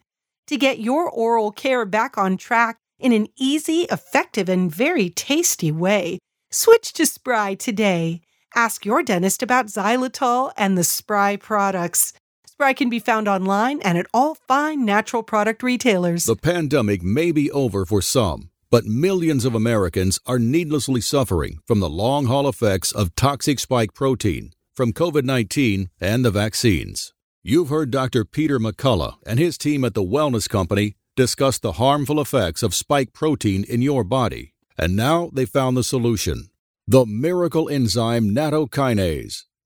[0.48, 5.72] To get your oral care back on track in an easy, effective, and very tasty
[5.72, 6.20] way,
[6.52, 8.22] switch to Spry today.
[8.56, 12.14] Ask your dentist about xylitol and the Spry products.
[12.62, 16.26] Spry can be found online and at all fine natural product retailers.
[16.26, 21.80] The pandemic may be over for some, but millions of Americans are needlessly suffering from
[21.80, 27.16] the long haul effects of toxic spike protein from COVID 19 and the vaccines.
[27.42, 28.26] You've heard Dr.
[28.26, 33.12] Peter McCullough and his team at the Wellness Company discuss the harmful effects of spike
[33.12, 36.52] protein in your body And now they found the solution
[36.88, 39.46] the miracle enzyme nattokinase.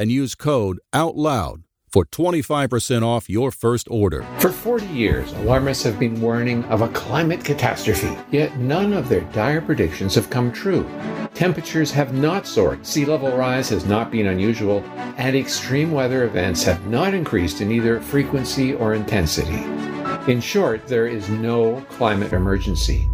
[0.00, 4.24] and use code OUTLOUD for 25% off your first order.
[4.38, 9.20] For 40 years, alarmists have been warning of a climate catastrophe, yet none of their
[9.32, 10.88] dire predictions have come true.
[11.34, 14.82] Temperatures have not soared, sea level rise has not been unusual,
[15.18, 19.62] and extreme weather events have not increased in either frequency or intensity.
[20.32, 23.06] In short, there is no climate emergency.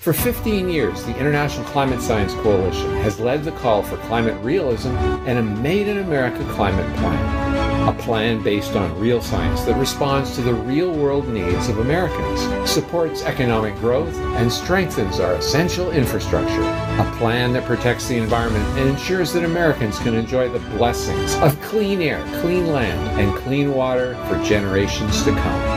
[0.00, 4.96] For 15 years, the International Climate Science Coalition has led the call for climate realism
[5.26, 7.86] and a Made in America climate plan.
[7.86, 12.70] A plan based on real science that responds to the real world needs of Americans,
[12.70, 16.62] supports economic growth, and strengthens our essential infrastructure.
[16.62, 21.60] A plan that protects the environment and ensures that Americans can enjoy the blessings of
[21.60, 25.69] clean air, clean land, and clean water for generations to come.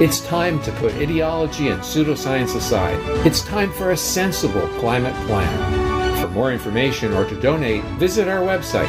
[0.00, 2.98] It's time to put ideology and pseudoscience aside.
[3.24, 6.20] It's time for a sensible climate plan.
[6.20, 8.88] For more information or to donate, visit our website,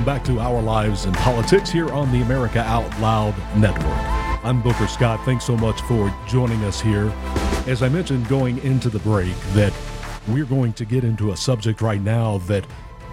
[0.00, 3.84] Welcome back to Our Lives in Politics here on the America Out Loud Network.
[4.42, 5.22] I'm Booker Scott.
[5.26, 7.12] Thanks so much for joining us here.
[7.66, 9.74] As I mentioned going into the break, that
[10.26, 12.64] we're going to get into a subject right now that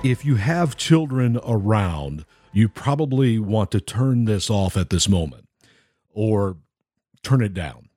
[0.02, 2.23] if you have children around,
[2.54, 5.45] you probably want to turn this off at this moment
[6.13, 6.56] or
[7.21, 7.89] turn it down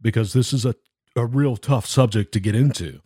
[0.00, 0.74] because this is a,
[1.14, 3.02] a real tough subject to get into.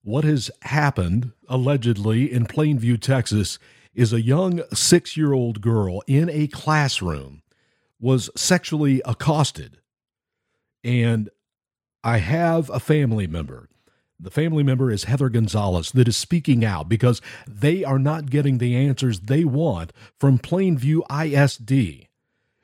[0.00, 3.58] What has happened allegedly in Plainview, Texas,
[3.98, 7.42] is a young six year old girl in a classroom
[7.98, 9.78] was sexually accosted.
[10.84, 11.28] And
[12.04, 13.68] I have a family member.
[14.20, 18.58] The family member is Heather Gonzalez that is speaking out because they are not getting
[18.58, 22.06] the answers they want from Plainview ISD.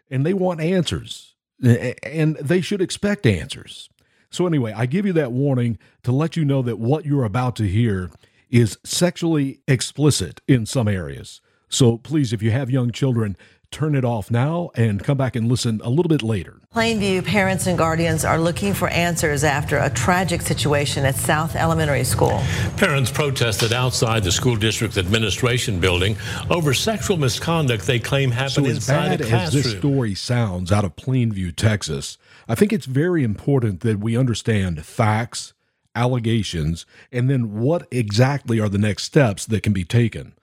[0.08, 3.88] And they want answers, and they should expect answers.
[4.30, 7.56] So, anyway, I give you that warning to let you know that what you're about
[7.56, 8.10] to hear
[8.54, 11.40] is sexually explicit in some areas.
[11.68, 13.36] So please, if you have young children,
[13.72, 16.60] turn it off now and come back and listen a little bit later.
[16.72, 22.04] Plainview parents and guardians are looking for answers after a tragic situation at South Elementary
[22.04, 22.40] School.
[22.76, 26.16] Parents protested outside the school district administration building
[26.48, 29.58] over sexual misconduct they claim happened so as inside bad a classroom.
[29.58, 34.16] as this story sounds out of Plainview, Texas, I think it's very important that we
[34.16, 35.54] understand facts,
[35.94, 40.34] allegations, and then what exactly are the next steps that can be taken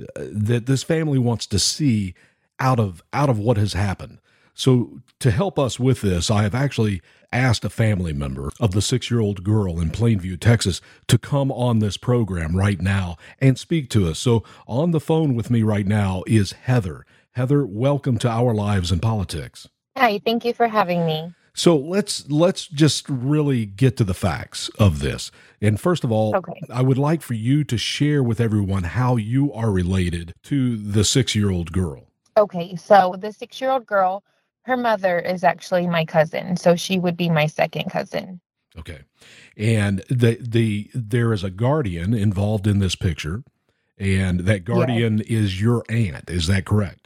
[0.00, 2.14] uh, that this family wants to see
[2.58, 4.18] out of out of what has happened.
[4.54, 7.00] So to help us with this, I have actually
[7.32, 11.96] asked a family member of the 6-year-old girl in Plainview, Texas to come on this
[11.96, 14.18] program right now and speak to us.
[14.18, 17.06] So on the phone with me right now is Heather.
[17.32, 19.68] Heather, welcome to Our Lives in Politics.
[19.96, 21.32] Hi, thank you for having me.
[21.54, 25.30] So let's let's just really get to the facts of this.
[25.60, 26.60] And first of all, Okay.
[26.72, 31.00] I would like for you to share with everyone how you are related to the
[31.00, 32.06] 6-year-old girl.
[32.36, 34.22] Okay, so the six year old girl,
[34.62, 36.56] her mother is actually my cousin.
[36.56, 38.40] So she would be my second cousin.
[38.78, 39.00] Okay.
[39.56, 43.42] And the the there is a guardian involved in this picture,
[43.98, 46.30] and that guardian is your aunt.
[46.30, 46.99] Is that correct?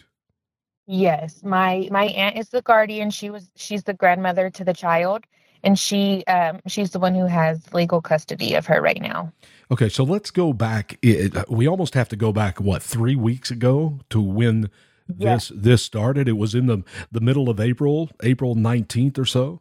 [0.87, 3.11] Yes, my my aunt is the guardian.
[3.11, 5.25] She was she's the grandmother to the child,
[5.63, 9.33] and she um she's the one who has legal custody of her right now.
[9.71, 10.99] Okay, so let's go back.
[11.01, 14.71] It, we almost have to go back what three weeks ago to when
[15.09, 16.29] this this started.
[16.29, 19.61] It was in the the middle of April, April nineteenth or so.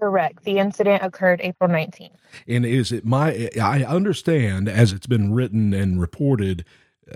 [0.00, 0.44] Correct.
[0.44, 2.16] The incident occurred April 19th.
[2.48, 3.50] And is it my?
[3.60, 6.64] I understand as it's been written and reported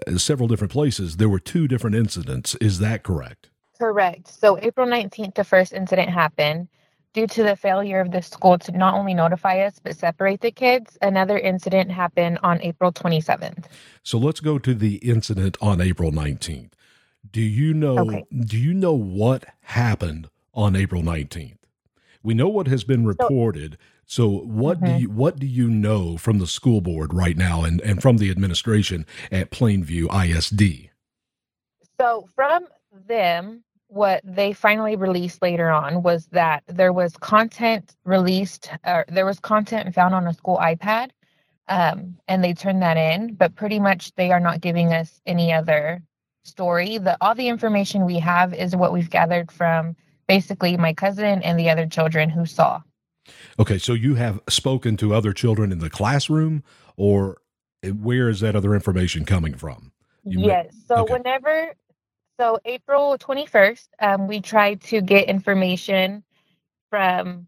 [0.06, 1.16] Uh, several different places.
[1.16, 2.54] There were two different incidents.
[2.56, 3.50] Is that correct?
[3.78, 4.28] Correct.
[4.28, 6.68] So April 19th, the first incident happened.
[7.12, 10.50] Due to the failure of the school to not only notify us but separate the
[10.50, 13.66] kids, another incident happened on April 27th.
[14.02, 16.74] So let's go to the incident on April nineteenth.
[17.30, 17.98] Do you know?
[18.00, 18.24] Okay.
[18.36, 21.58] Do you know what happened on April nineteenth?
[22.24, 23.78] We know what has been reported.
[24.06, 27.80] So what do you what do you know from the school board right now and,
[27.80, 30.90] and from the administration at Plainview ISD?
[31.98, 32.66] So from
[33.06, 39.26] them, what they finally released later on was that there was content released, or there
[39.26, 41.10] was content found on a school iPad,
[41.68, 43.34] um, and they turned that in.
[43.34, 46.02] But pretty much, they are not giving us any other
[46.42, 46.98] story.
[46.98, 49.96] The all the information we have is what we've gathered from
[50.26, 52.80] basically my cousin and the other children who saw.
[53.58, 56.62] Okay, so you have spoken to other children in the classroom,
[56.96, 57.38] or
[57.82, 59.92] where is that other information coming from?
[60.24, 60.74] You Yes.
[60.86, 61.74] So whenever,
[62.40, 66.24] so April 21st, um, we tried to get information
[66.90, 67.46] from,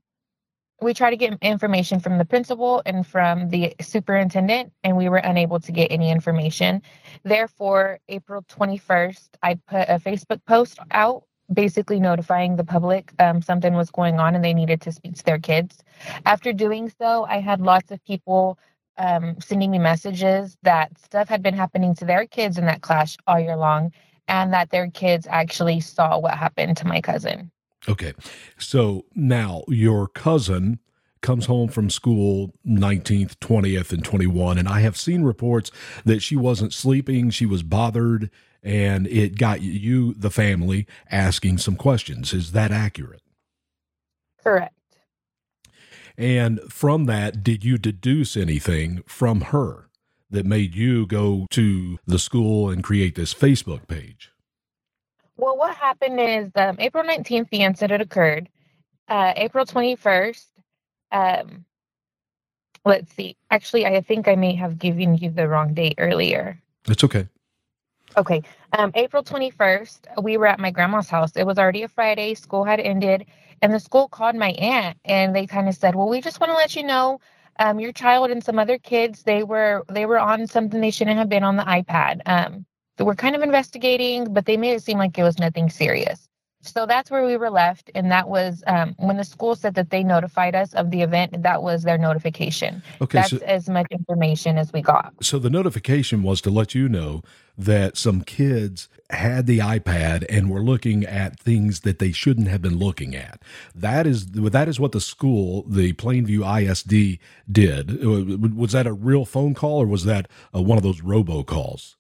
[0.83, 5.19] we tried to get information from the principal and from the superintendent, and we were
[5.19, 6.83] unable to get any information.
[7.25, 13.75] Therefore, April 21st, I put a Facebook post out basically notifying the public um, something
[13.75, 15.83] was going on and they needed to speak to their kids.
[16.25, 18.59] After doing so, I had lots of people
[18.99, 23.17] um, sending me messages that stuff had been happening to their kids in that class
[23.27, 23.93] all year long
[24.29, 27.51] and that their kids actually saw what happened to my cousin.
[27.89, 28.15] Okay.
[28.59, 30.81] So now your cousin
[31.21, 34.59] comes home from school 19th, 20th, and 21.
[34.59, 35.71] And I have seen reports
[36.05, 38.31] that she wasn't sleeping, she was bothered,
[38.67, 42.35] and it got you, the family, asking some questions.
[42.35, 43.23] Is that accurate?
[44.43, 44.75] Correct.
[46.19, 49.89] And from that, did you deduce anything from her
[50.31, 54.33] that made you go to the school and create this Facebook page?
[55.37, 58.49] Well, what happened is um, April 19th, the incident occurred.
[59.09, 60.45] Uh, April 21st,
[61.13, 61.65] um,
[62.85, 63.37] let's see.
[63.51, 66.61] Actually, I think I may have given you the wrong date earlier.
[66.89, 67.29] It's okay.
[68.17, 68.43] Okay.
[68.73, 71.33] Um, April 21st, we were at my grandma's house.
[71.37, 72.35] It was already a Friday.
[72.35, 73.27] School had ended.
[73.63, 76.51] And the school called my aunt and they kind of said, Well, we just want
[76.51, 77.21] to let you know
[77.59, 81.19] um, your child and some other kids, they were they were on something they shouldn't
[81.19, 82.21] have been on the iPad.
[82.27, 82.67] Um,
[82.99, 86.29] they were kind of investigating, but they made it seem like it was nothing serious.
[86.69, 87.91] So that's where we were left.
[87.95, 91.43] And that was um, when the school said that they notified us of the event,
[91.43, 92.83] that was their notification.
[93.01, 95.13] Okay, That's so- as much information as we got.
[95.23, 97.23] So the notification was to let you know
[97.59, 102.61] that some kids had the iPad and were looking at things that they shouldn't have
[102.61, 103.41] been looking at.
[103.75, 107.19] That is that is what the school, the Plainview ISD,
[107.51, 108.05] did.
[108.55, 111.95] Was that a real phone call or was that uh, one of those robocalls?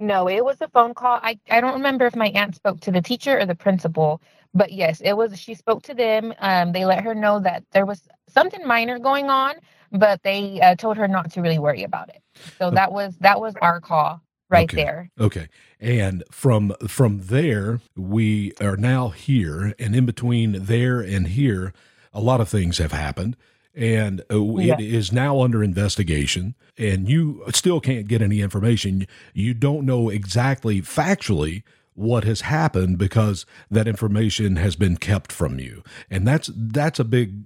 [0.00, 1.20] No, it was a phone call.
[1.22, 4.22] I, I don't remember if my aunt spoke to the teacher or the principal,
[4.54, 5.38] but yes, it was.
[5.38, 6.32] She spoke to them.
[6.38, 9.56] Um, they let her know that there was something minor going on,
[9.92, 12.22] but they uh, told her not to really worry about it.
[12.58, 15.10] So that was that was our call right there.
[15.20, 15.48] Okay.
[15.78, 21.74] And from from there, we are now here, and in between there and here,
[22.12, 23.36] a lot of things have happened,
[23.74, 24.74] and uh, Yeah.
[24.74, 26.54] it is now under investigation.
[26.78, 29.06] And you still can't get any information.
[29.34, 31.62] You don't know exactly factually
[31.94, 37.04] what has happened because that information has been kept from you, and that's that's a
[37.04, 37.44] big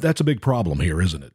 [0.00, 1.32] that's a big problem here, isn't it?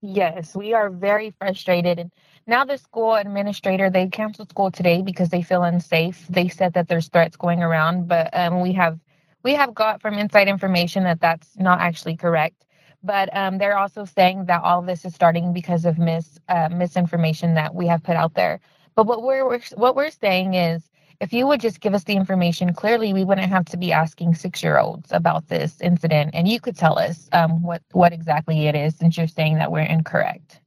[0.00, 1.98] Yes, we are very frustrated.
[1.98, 2.10] And
[2.46, 6.26] now the school administrator, they canceled school today because they feel unsafe.
[6.28, 8.98] They said that there's threats going around, but um, we have
[9.42, 12.64] we have got from inside information that that's not actually correct.
[13.02, 16.68] But um, they're also saying that all of this is starting because of mis uh,
[16.70, 18.60] misinformation that we have put out there.
[18.94, 20.82] But what we're we're- what we're saying is,
[21.20, 24.34] if you would just give us the information clearly, we wouldn't have to be asking
[24.34, 28.66] six year olds about this incident, and you could tell us um, what what exactly
[28.68, 30.60] it is, since you're saying that we're incorrect.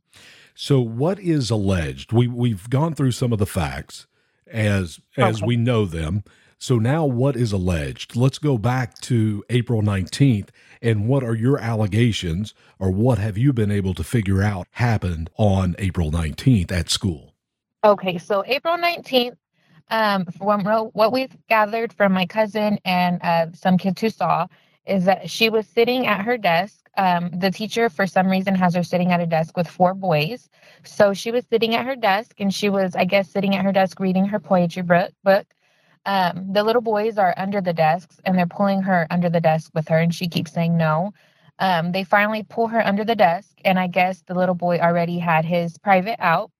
[0.55, 2.13] So what is alleged?
[2.13, 4.07] We we've gone through some of the facts
[4.47, 5.45] as as Okay.
[5.47, 6.23] we know them.
[6.66, 8.16] So now what is alleged?
[8.16, 10.47] Let's go back to April 19th
[10.82, 15.30] and what are your allegations or what have you been able to figure out happened
[15.38, 17.36] on April 19th at school?
[17.84, 19.38] Okay, so April 19th,
[19.91, 24.47] um, from what we've gathered from my cousin and uh, some kids who saw,
[24.88, 26.89] is that she was sitting at her desk.
[26.97, 30.49] Um, the teacher, for some reason, has her sitting at a desk with four boys.
[30.84, 33.72] So she was sitting at her desk and she was, I guess, sitting at her
[33.72, 35.45] desk reading her poetry book.
[36.06, 39.72] Um, the little boys are under the desks and they're pulling her under the desk
[39.74, 41.14] with her, and she keeps saying no.
[41.60, 45.20] Um, they finally pull her under the desk, and I guess the little boy already
[45.20, 46.51] had his private out.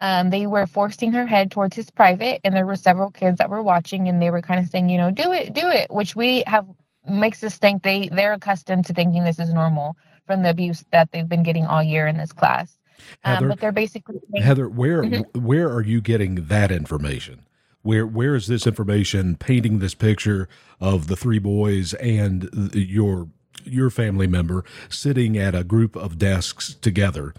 [0.00, 3.50] Um, they were forcing her head towards his private, and there were several kids that
[3.50, 6.16] were watching, and they were kind of saying, you know, do it, do it, which
[6.16, 6.66] we have
[7.08, 9.96] makes us think they they're accustomed to thinking this is normal
[10.26, 12.78] from the abuse that they've been getting all year in this class.
[13.24, 15.24] Um, Heather, but they're basically saying, Heather, where Mhm.
[15.34, 17.40] where are you getting that information?
[17.88, 20.46] Where where is this information painting this picture
[20.78, 23.28] of the three boys and your
[23.64, 27.32] your family member sitting at a group of desks together?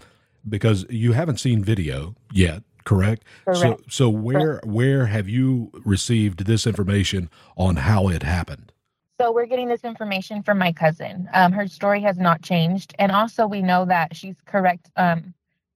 [0.48, 3.22] Because you haven't seen video yet, correct?
[3.44, 3.80] So Correct.
[3.82, 8.72] so so where where have you received this information on how it happened?
[9.20, 11.28] So we're getting this information from my cousin.
[11.32, 14.90] Um, her story has not changed, and also we know that she's correct.
[14.96, 15.32] Um,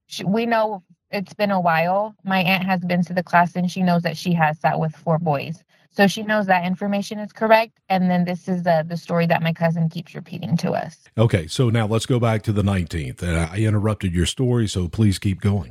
[0.09, 0.83] she, we know
[1.15, 2.15] it's been a while.
[2.25, 4.95] My aunt has been to the class, and she knows that she has sat with
[4.95, 5.63] four boys.
[5.91, 7.79] So she knows that information is correct.
[7.89, 10.99] And then this is the the story that my cousin keeps repeating to us.
[11.17, 13.23] Okay, so now let's go back to the 19th.
[13.23, 15.71] And I interrupted your story, so please keep going.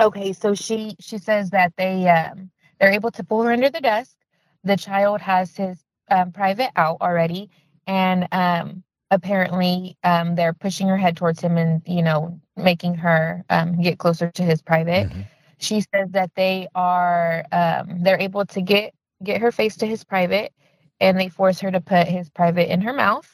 [0.00, 2.50] Okay, so she she says that they um
[2.80, 4.16] they're able to pull her under the desk.
[4.64, 5.78] The child has his
[6.10, 7.50] um, private out already,
[7.86, 13.44] and um apparently um they're pushing her head towards him and you know making her
[13.50, 15.10] um get closer to his private.
[15.58, 20.04] She says that they are um they're able to get get her face to his
[20.04, 20.52] private,
[21.00, 23.28] and they force her to put his private in her mouth.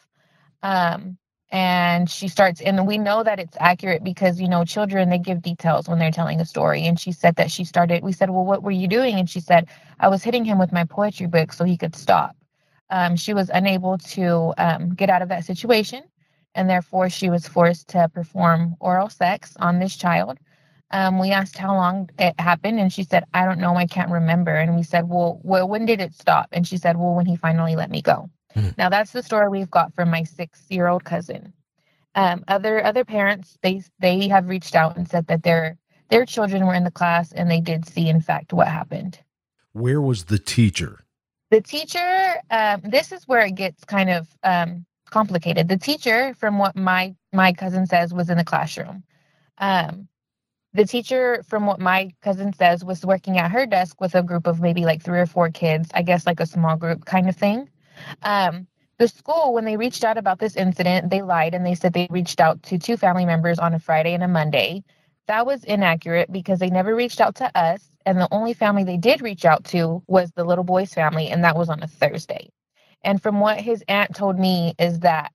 [0.62, 1.18] Um,
[1.50, 5.42] and she starts and we know that it's accurate because you know children they give
[5.42, 6.84] details when they're telling a story.
[6.86, 9.16] And she said that she started we said well what were you doing?
[9.16, 9.68] And she said
[10.00, 12.36] i was hitting him with my poetry book so he could stop.
[12.90, 16.02] Um, she was unable to um, get out of that situation
[16.54, 20.38] and therefore she was forced to perform oral sex on this child
[20.90, 24.10] um, we asked how long it happened and she said i don't know i can't
[24.10, 27.26] remember and we said well, well when did it stop and she said well when
[27.26, 28.30] he finally let me go
[28.76, 31.52] now that's the story we've got from my six-year-old cousin.
[32.14, 35.78] Um, other other parents they they have reached out and said that their
[36.10, 39.18] their children were in the class and they did see in fact what happened.
[39.72, 41.04] Where was the teacher?
[41.50, 45.68] The teacher, um, this is where it gets kind of um, complicated.
[45.68, 49.04] The teacher, from what my my cousin says, was in the classroom.
[49.58, 50.08] Um,
[50.74, 54.46] the teacher, from what my cousin says, was working at her desk with a group
[54.46, 55.90] of maybe like three or four kids.
[55.94, 57.68] I guess like a small group kind of thing.
[58.22, 58.66] Um,
[58.98, 62.08] the school, when they reached out about this incident, they lied and they said they
[62.10, 64.82] reached out to two family members on a Friday and a Monday.
[65.28, 67.82] That was inaccurate because they never reached out to us.
[68.06, 71.44] And the only family they did reach out to was the little boy's family, and
[71.44, 72.50] that was on a Thursday.
[73.04, 75.32] And from what his aunt told me, is that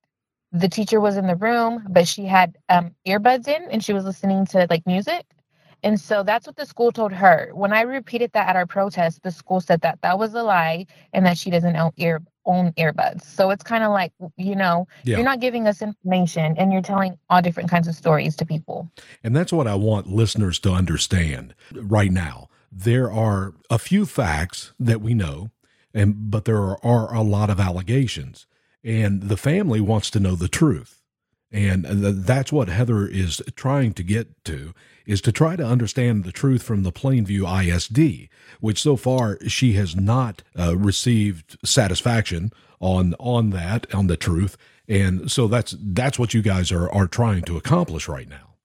[0.51, 4.05] the teacher was in the room, but she had um, earbuds in and she was
[4.05, 5.25] listening to like music.
[5.83, 7.51] And so that's what the school told her.
[7.53, 10.87] When I repeated that at our protest, the school said that that was a lie
[11.13, 13.23] and that she doesn't own ear own earbuds.
[13.23, 15.17] So it's kind of like, you know, Yeah.
[15.17, 18.89] you're not giving us information and you're telling all different kinds of stories to people.
[19.21, 22.47] And that's what I want listeners to understand right now.
[22.71, 25.51] There are a few facts that we know,
[25.97, 28.45] and but there are, are a lot of allegations,
[28.83, 31.01] and the family wants to know the truth.
[31.51, 34.73] And th- that's what Heather is trying to get to
[35.05, 38.29] is to try to understand the truth from the Plainview ISD,
[38.59, 44.57] which so far she has not uh, received satisfaction on on that on the truth.
[44.87, 48.55] And so that's that's what you guys are are trying to accomplish right now.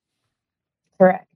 [0.99, 1.27] Correct.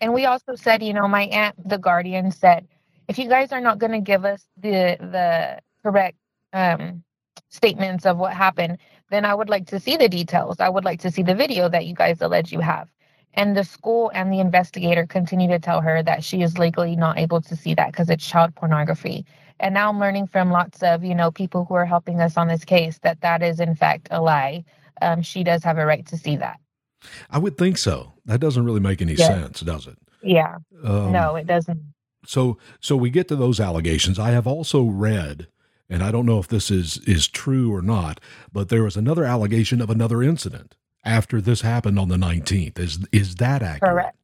[0.00, 2.68] And we also said, you know, my aunt, the guardian, said,
[3.08, 6.18] if you guys are not going to give us the the correct
[6.52, 7.02] um,
[7.48, 8.78] statements of what happened,
[9.10, 10.60] then I would like to see the details.
[10.60, 12.88] I would like to see the video that you guys allege you have.
[13.34, 17.18] And the school and the investigator continue to tell her that she is legally not
[17.18, 19.24] able to see that because it's child pornography.
[19.60, 22.48] And now I'm learning from lots of, you know, people who are helping us on
[22.48, 24.64] this case that that is in fact a lie.
[25.02, 26.58] Um, she does have a right to see that.
[27.30, 28.14] I would think so.
[28.24, 29.26] That doesn't really make any Yeah.
[29.28, 29.98] sense, does it?
[30.22, 30.56] Yeah.
[30.82, 31.80] Um, no, it doesn't.
[32.26, 34.18] So so we get to those allegations.
[34.18, 35.48] I have also read,
[35.88, 38.20] and I don't know if this is is true or not,
[38.52, 42.78] but there was another allegation of another incident after this happened on the 19th.
[42.78, 43.82] Is is that accurate?
[43.90, 44.16] Correct.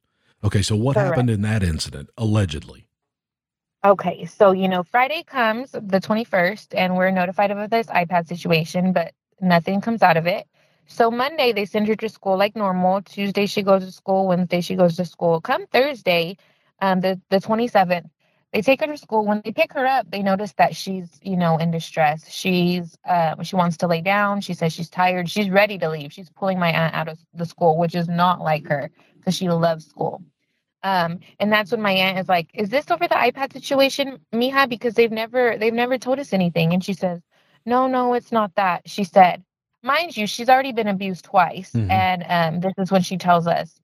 [0.43, 1.07] Okay, so what Correct.
[1.15, 2.87] happened in that incident allegedly?
[3.83, 8.93] Okay, so you know, Friday comes the 21st, and we're notified of this iPad situation,
[8.93, 10.47] but nothing comes out of it.
[10.87, 13.01] So Monday they send her to school like normal.
[13.01, 14.27] Tuesday she goes to school.
[14.27, 15.41] Wednesday she goes to school.
[15.41, 16.37] Come Thursday,
[16.81, 18.09] um, the the 27th,
[18.53, 19.25] they take her to school.
[19.25, 22.29] When they pick her up, they notice that she's you know in distress.
[22.29, 24.41] She's uh, she wants to lay down.
[24.41, 25.29] She says she's tired.
[25.29, 26.13] She's ready to leave.
[26.13, 29.49] She's pulling my aunt out of the school, which is not like her because she
[29.49, 30.23] loves school.
[30.83, 34.69] Um, and that's when my aunt is like, "Is this over the iPad situation, Mija?
[34.69, 37.21] Because they've never they've never told us anything." And she says,
[37.65, 39.43] "No, no, it's not that." She said,
[39.83, 41.89] "Mind you, she's already been abused twice, Mhm.
[41.91, 43.79] and um, this is when she tells us."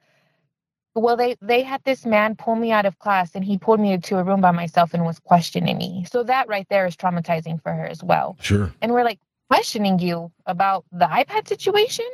[0.94, 3.94] Well, they they had this man pull me out of class, and he pulled me
[3.94, 6.06] into a room by myself and was questioning me.
[6.12, 8.38] So that right there is traumatizing for her as well.
[8.42, 8.74] Sure.
[8.82, 9.20] And we're like
[9.50, 12.08] questioning you about the iPad situation,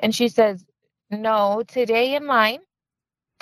[0.00, 0.64] and she says,
[1.10, 2.60] "No, today in line."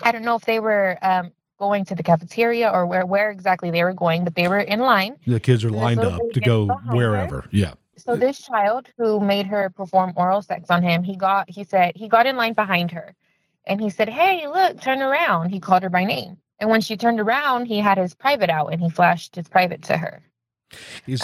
[0.02, 3.70] I don't know if they were um, going to the cafeteria or where where exactly
[3.70, 5.16] they were going, but they were in line.
[5.26, 6.96] The kids are lined up to go behind her.
[6.96, 7.44] wherever.
[7.52, 7.74] Yeah.
[7.96, 11.92] So this child who made her perform oral sex on him, he got he said
[11.94, 13.14] he got in line behind her,
[13.66, 16.96] and he said, "Hey, look, turn around." He called her by name, and when she
[16.96, 20.22] turned around, he had his private out and he flashed his private to her.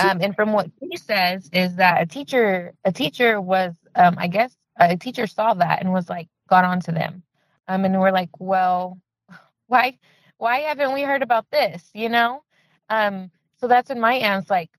[0.00, 4.26] Um, and from what he says is that a teacher a teacher was um, I
[4.28, 7.22] guess a teacher saw that and was like got onto them,
[7.68, 8.98] um, and we're like, well,
[9.66, 9.98] why
[10.38, 11.88] why haven't we heard about this?
[11.94, 12.42] You know,
[12.88, 14.70] um, so that's when my aunt's like,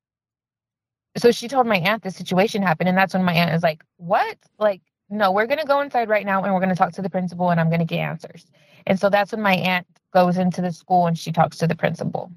[1.17, 3.83] so she told my aunt the situation happened, and that's when my aunt is like,
[3.97, 4.37] what?
[4.59, 7.49] Like, no, we're gonna go inside right now and we're gonna talk to the principal
[7.49, 8.45] and I'm gonna get answers.
[8.85, 11.75] And so that's when my aunt goes into the school and she talks to the
[11.75, 12.31] principal.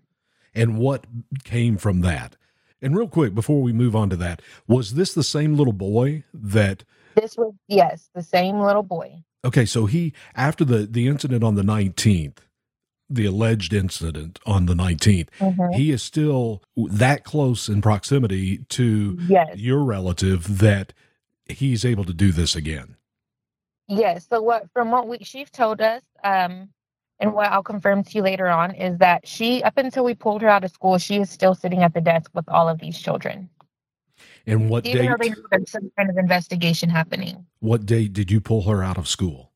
[0.55, 1.07] and what
[1.45, 2.37] came from that.
[2.83, 6.25] And real quick, before we move on to that, was this the same little boy
[6.35, 6.83] that?
[7.15, 9.23] This was yes, the same little boy.
[9.45, 12.41] Okay, so he after the the incident on the nineteenth,
[13.09, 15.75] the alleged incident on the 19th, Mhm.
[15.75, 19.57] he is still that close in proximity to Yes.
[19.57, 20.93] your relative that
[21.53, 22.97] he's able to do this again.
[23.89, 24.27] Yes.
[24.29, 26.69] So what from what we she's told us, um,
[27.19, 30.43] and what I'll confirm to you later on is that she up until we pulled
[30.43, 32.99] her out of school, she is still sitting at the desk with all of these
[32.99, 33.51] children.
[34.47, 35.09] And what Even date?
[35.09, 37.47] though they know there's some kind of investigation happening.
[37.61, 39.51] What date did you pull her out of school?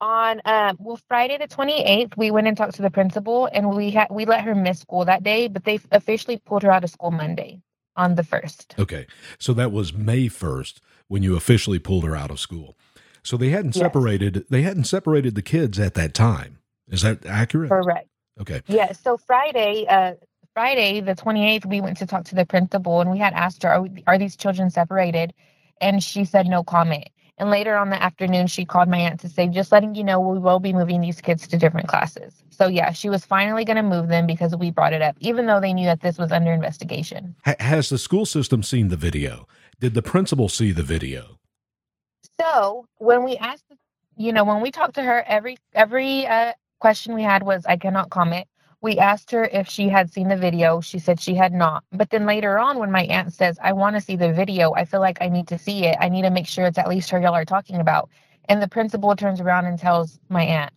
[0.00, 3.74] On um well Friday the twenty eighth, we went and talked to the principal and
[3.74, 6.84] we had we let her miss school that day, but they officially pulled her out
[6.84, 7.60] of school Monday
[7.96, 8.74] on the first.
[8.78, 9.06] Okay,
[9.38, 12.76] so that was May first when you officially pulled her out of school.
[13.22, 13.84] So they hadn't Yes.
[13.84, 14.44] separated.
[14.50, 16.58] They hadn't separated the kids at that time.
[16.88, 17.70] Is that accurate?
[17.70, 18.08] Correct.
[18.40, 18.62] Okay.
[18.66, 18.92] Yeah.
[18.92, 20.14] So Friday, uh,
[20.52, 23.62] Friday the twenty eighth, we went to talk to the principal, and we had asked
[23.62, 25.32] her, "Are, we, are these children separated?"
[25.80, 27.08] And she said no comment.
[27.36, 30.20] And later on the afternoon, she called my aunt to say, "Just letting you know,
[30.20, 33.76] we will be moving these kids to different classes." So yeah, she was finally going
[33.76, 36.30] to move them because we brought it up, even though they knew that this was
[36.30, 37.34] under investigation.
[37.44, 39.48] Ha- has the school system seen the video?
[39.80, 41.40] Did the principal see the video?
[42.40, 43.64] So when we asked,
[44.16, 47.76] you know, when we talked to her, every every uh, question we had was, "I
[47.76, 48.46] cannot comment."
[48.84, 50.82] We asked her if she had seen the video.
[50.82, 51.84] She said she had not.
[51.90, 54.84] But then later on, when my aunt says, "I want to see the video," I
[54.84, 55.96] feel like I need to see it.
[55.98, 58.10] I need to make sure it's at least her y'all are talking about.
[58.46, 60.74] And the principal turns around and tells my aunt,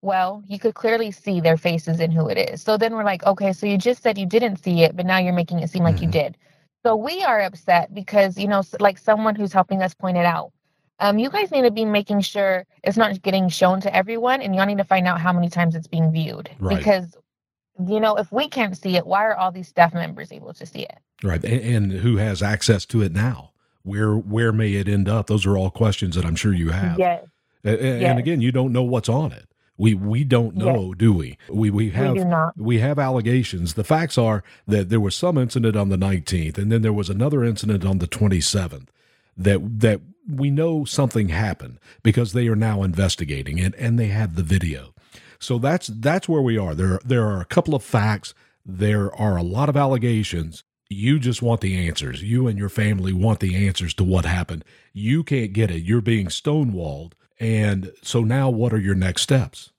[0.00, 3.26] "Well, you could clearly see their faces and who it is." So then we're like,
[3.26, 5.84] "Okay, so you just said you didn't see it, but now you're making it seem
[5.84, 6.38] like you did."
[6.86, 10.52] So we are upset because you know, like someone who's helping us point it out
[10.98, 14.54] um, you guys need to be making sure it's not getting shown to everyone, and
[14.54, 16.50] y'all need to find out how many times it's being viewed.
[16.58, 16.78] Right.
[16.78, 17.16] Because,
[17.84, 20.66] you know, if we can't see it, why are all these staff members able to
[20.66, 20.98] see it?
[21.22, 23.52] Right, and, and who has access to it now?
[23.82, 25.26] Where where may it end up?
[25.28, 26.98] Those are all questions that I'm sure you have.
[26.98, 27.24] Yes.
[27.64, 29.46] A- a- And, again, you don't know what's on it.
[29.78, 31.36] We we don't know, do we?
[31.50, 32.54] We we have not.
[32.56, 33.74] we have allegations.
[33.74, 37.10] The facts are that there was some incident on the 19th, and then there was
[37.10, 38.88] another incident on the 27th.
[39.36, 44.34] That that we know something happened because they are now investigating it, and they have
[44.34, 44.94] the video.
[45.38, 46.74] So that's that's where we are.
[46.74, 48.34] There there are a couple of facts.
[48.64, 50.64] There are a lot of allegations.
[50.88, 52.22] You just want the answers.
[52.22, 54.64] You and your family want the answers to what happened.
[54.92, 55.82] You can't get it.
[55.82, 57.12] You're being stonewalled.
[57.40, 59.72] And so now what are your next steps?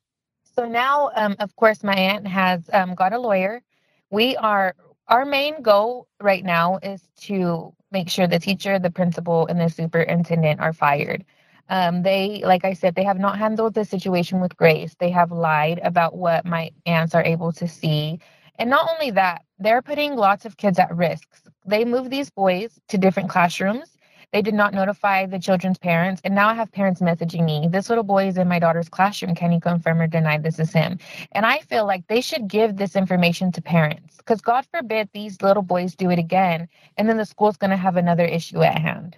[0.55, 3.61] So now, um, of course, my aunt has um, got a lawyer.
[4.09, 4.75] We are,
[5.07, 9.69] our main goal right now is to make sure the teacher, the principal, and the
[9.69, 11.23] superintendent are fired.
[11.69, 14.95] Um, they, like I said, they have not handled the situation with grace.
[14.99, 18.19] They have lied about what my aunts are able to see.
[18.59, 21.27] And not only that, they're putting lots of kids at risk.
[21.65, 23.97] They move these boys to different classrooms.
[24.33, 26.21] They did not notify the children's parents.
[26.23, 27.67] And now I have parents messaging me.
[27.69, 29.35] This little boy is in my daughter's classroom.
[29.35, 30.99] Can you confirm or deny this is him?
[31.31, 35.41] And I feel like they should give this information to parents because God forbid these
[35.41, 36.67] little boys do it again.
[36.97, 39.17] And then the school's going to have another issue at hand.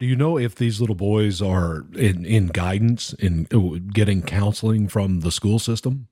[0.00, 4.86] Do you know if these little boys are in, in guidance, in uh, getting counseling
[4.86, 6.06] from the school system?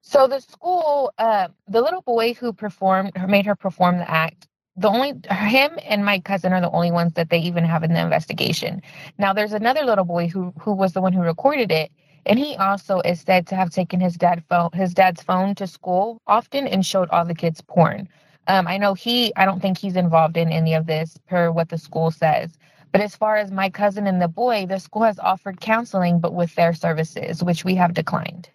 [0.00, 4.48] So the school, uh, the little boy who performed, who made her perform the act,
[4.74, 7.92] the only him and my cousin are the only ones that they even have in
[7.92, 8.80] the investigation.
[9.18, 11.90] Now there's another little boy who who was the one who recorded it,
[12.24, 15.66] and he also is said to have taken his dad phone his dad's phone to
[15.66, 18.08] school often and showed all the kids porn.
[18.46, 21.68] Um, I know he, I don't think he's involved in any of this per what
[21.68, 22.50] the school says.
[22.92, 26.34] But as far as my cousin and the boy, the school has offered counseling, but
[26.34, 28.48] with their services, which we have declined.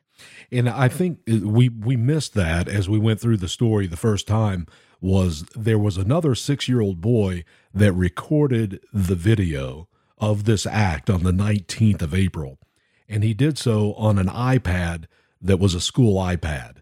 [0.51, 3.97] And I think uh, we we missed that as we went through the story the
[3.97, 4.67] first time
[5.01, 11.33] was there was another 6-year-old boy that recorded the video of this act on the
[11.33, 12.57] 19th of April
[13.09, 15.05] and he did so on an iPad
[15.41, 16.77] that was a school iPad.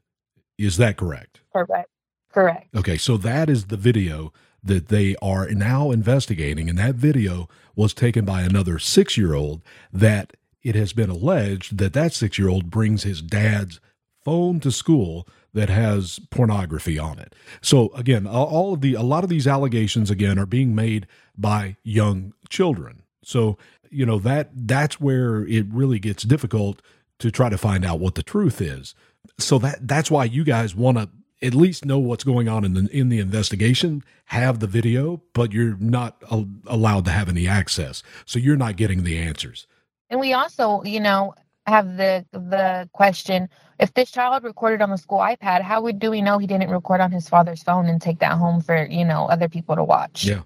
[0.58, 1.42] Is that correct?
[1.52, 1.90] Correct.
[2.32, 2.74] Correct.
[2.76, 4.32] Okay, so that is the video
[4.64, 10.76] that they are now investigating and that video was taken by another 6-year-old that it
[10.76, 13.80] has been alleged that that 6-year-old brings his dad's
[14.24, 17.34] phone to school that has pornography on it.
[17.62, 21.08] So again, all of the a lot of these allegations again are being made
[21.38, 23.04] by young children.
[23.24, 23.58] So,
[23.90, 26.82] you know, that that's where it really gets difficult
[27.20, 28.96] to try to find out what the truth is.
[29.38, 31.10] So that that's why you guys want to
[31.42, 35.52] at least know what's going on in the in the investigation, have the video, but
[35.52, 38.04] you're not a- allowed to have any access.
[38.26, 39.68] So you're not getting the answers.
[40.10, 41.34] And we also, you know,
[41.66, 43.50] have the the question
[43.82, 46.70] if this child recorded on the school iPad, how would do we know he didn't
[46.70, 49.84] record on his father's phone and take that home for, you know, other people to
[49.84, 50.24] watch?
[50.24, 50.42] Yeah.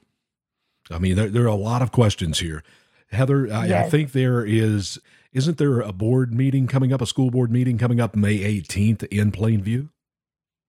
[0.89, 2.63] I mean, there, there are a lot of questions here.
[3.11, 4.99] Heather, I, I think there is,
[5.33, 9.03] isn't there a board meeting coming up, a school board meeting coming up May 18th
[9.07, 9.89] in Plainview?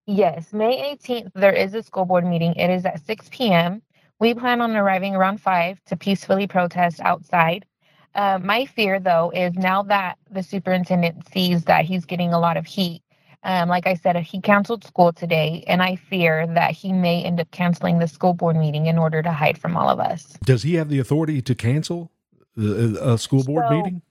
[0.06, 2.54] Yes, May 18th, there is a school board meeting.
[2.56, 3.82] It is at 6 p.m.
[4.20, 7.66] We plan on arriving around 5 to peacefully protest outside.
[8.14, 12.58] Uh, my fear, though, is now that the superintendent sees that he's getting a lot
[12.58, 13.01] of heat.
[13.43, 17.39] Um, like I said, he canceled school today, and I fear that he may end
[17.39, 20.38] up canceling the school board meeting in order to hide from all of us.
[20.45, 22.12] Does he have the authority to cancel
[22.58, 24.01] a school board So- meeting?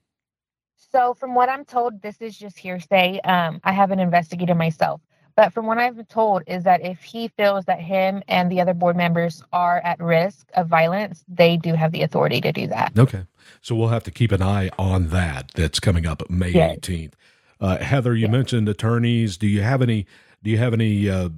[0.76, 3.18] So, from what I'm told, this is just hearsay.
[3.24, 5.00] Um, I haven't investigated myself,
[5.36, 8.60] but from what I've been told is that if he feels that him and the
[8.60, 12.66] other board members are at risk of violence, they do have the authority to do
[12.68, 12.92] that.
[12.98, 13.24] Okay.
[13.60, 15.50] So we'll have to keep an eye on that.
[15.54, 16.78] That's coming up May Yes.
[16.80, 17.12] 18th.
[17.60, 19.36] Uh, Heather, you mentioned attorneys.
[19.36, 20.06] Do you have any?
[20.42, 21.08] Do you have any?
[21.08, 21.28] Uh,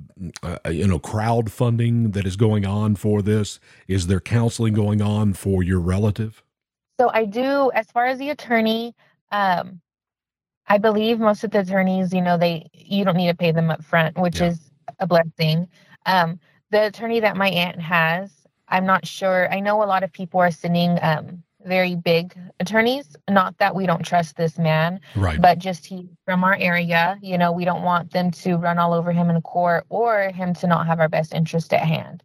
[0.43, 3.61] uh, you know, crowdfunding that is going on for this?
[3.89, 6.43] Is there counseling going on for your relative?
[6.99, 8.95] So, I do, as far as the attorney,
[9.33, 9.81] um,
[10.67, 13.71] I believe most of the attorneys, you know, they you don't need to pay them
[13.71, 15.69] up front, which is a blessing.
[16.07, 16.39] Um,
[16.71, 18.31] the attorney that my aunt has,
[18.69, 19.53] I'm not sure.
[19.53, 23.17] I know a lot of people are sending um, very big attorneys.
[23.29, 25.41] Not that we don't trust this man, Right.
[25.41, 27.19] but just he from our area.
[27.23, 30.55] You know, we don't want them to run all over him in court or him
[30.55, 32.23] to not have our best interest at hand.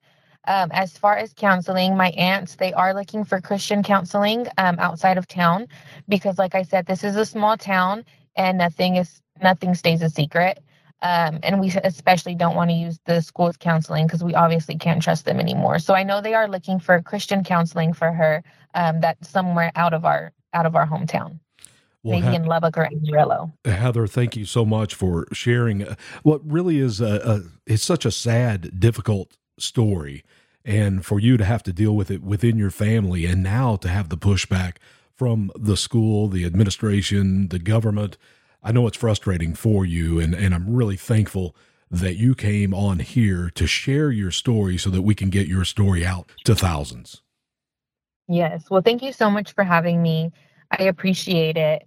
[0.47, 5.17] Um, as far as counseling, my aunts, they are looking for Christian counseling um, outside
[5.17, 5.67] of town
[6.07, 8.05] because, like I said, this is a small town
[8.36, 10.59] and nothing is nothing stays a secret.
[11.01, 15.01] Um, and we especially don't want to use the school's counseling because we obviously can't
[15.01, 15.80] trust them anymore.
[15.80, 19.93] So I know they are looking for Christian counseling for her um, that's somewhere out
[19.93, 21.39] of our out of our hometown,
[22.03, 23.53] Well, maybe in Lubbock or Amarillo.
[23.65, 28.05] Heather, thank you so much for sharing uh, what really is a, a it's such
[28.05, 30.23] a sad, difficult story,
[30.65, 33.88] and for you to have to deal with it within your family, and now to
[33.88, 34.77] have the pushback
[35.20, 38.17] from the school, the administration, the government.
[38.63, 41.53] I know it's frustrating for you, and and I'm really thankful
[41.91, 45.65] that you came on here to share your story so that we can get your
[45.65, 47.22] story out to thousands.
[48.30, 48.70] Yes.
[48.70, 50.32] Well, thank you so much for having me.
[50.72, 51.86] I appreciate it.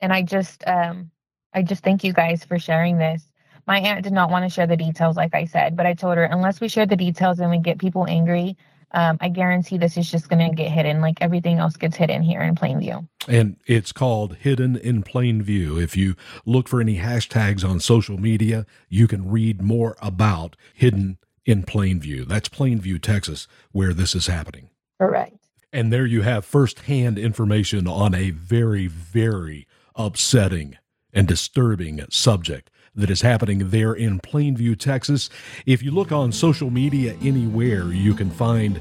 [0.00, 1.10] And I just um
[1.52, 3.22] I just thank you guys for sharing this.
[3.66, 6.16] My aunt did not want to share the details like I said, but I told
[6.16, 8.56] her unless we share the details and we get people angry,
[8.94, 12.22] um, I guarantee this is just going to get hidden like everything else gets hidden
[12.22, 13.06] here in Plainview.
[13.28, 15.78] And it's called Hidden in Plain View.
[15.78, 16.14] If you
[16.44, 22.00] look for any hashtags on social media, you can read more about Hidden in Plain
[22.00, 22.24] View.
[22.24, 24.70] That's Plainview, Texas, where this is happening.
[25.00, 25.36] Correct.
[25.72, 29.66] And there you have firsthand information on a very, very
[29.96, 30.76] upsetting
[31.12, 35.30] and disturbing subject that is happening there in Plainview, Texas.
[35.64, 38.76] If you look on social media anywhere, you can find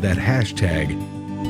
[0.00, 0.98] that hashtag,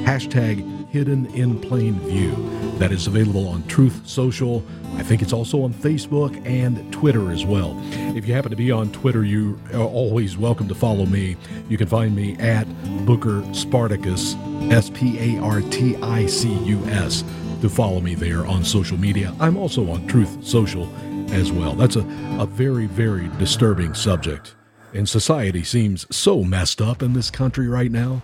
[0.05, 2.35] hashtag hidden in plain view.
[2.79, 4.65] That is available on Truth Social.
[4.97, 7.81] I think it's also on Facebook and Twitter as well.
[8.17, 11.37] If you happen to be on Twitter, you are always welcome to follow me.
[11.69, 12.67] You can find me at
[13.07, 14.35] Booker Spartacus,
[14.73, 17.23] S P A R T I C U S,
[17.61, 19.33] to follow me there on social media.
[19.39, 20.89] I'm also on Truth Social
[21.33, 21.75] as well.
[21.75, 22.01] That's a,
[22.39, 24.55] a very, very disturbing subject.
[24.93, 28.23] And society seems so messed up in this country right now.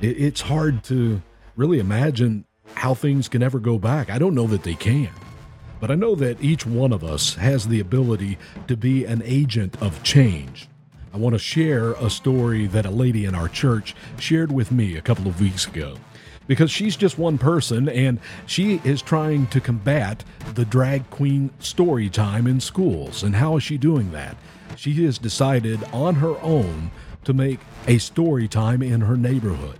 [0.00, 1.22] It, it's hard to
[1.56, 4.10] really imagine how things can ever go back.
[4.10, 5.10] I don't know that they can.
[5.80, 8.38] But I know that each one of us has the ability
[8.68, 10.68] to be an agent of change.
[11.12, 14.96] I want to share a story that a lady in our church shared with me
[14.96, 15.96] a couple of weeks ago
[16.46, 20.24] because she's just one person and she is trying to combat
[20.54, 23.22] the drag queen story time in schools.
[23.22, 24.36] And how is she doing that?
[24.76, 26.90] She has decided on her own
[27.24, 29.78] to make a story time in her neighborhood.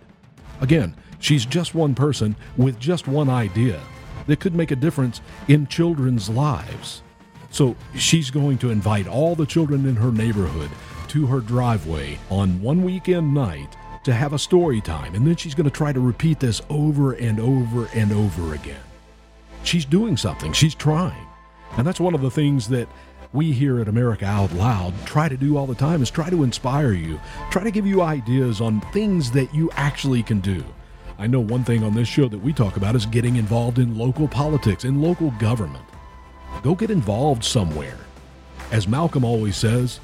[0.60, 3.80] Again, she's just one person with just one idea
[4.26, 7.02] that could make a difference in children's lives.
[7.50, 10.70] So she's going to invite all the children in her neighborhood
[11.08, 15.54] to her driveway on one weekend night to have a story time, and then she's
[15.54, 18.80] going to try to repeat this over and over and over again.
[19.62, 21.26] She's doing something, she's trying.
[21.76, 22.88] And that's one of the things that
[23.32, 26.44] we here at America Out Loud try to do all the time is try to
[26.44, 30.64] inspire you, try to give you ideas on things that you actually can do.
[31.18, 33.98] I know one thing on this show that we talk about is getting involved in
[33.98, 35.84] local politics, in local government.
[36.62, 37.98] Go get involved somewhere.
[38.70, 40.00] As Malcolm always says,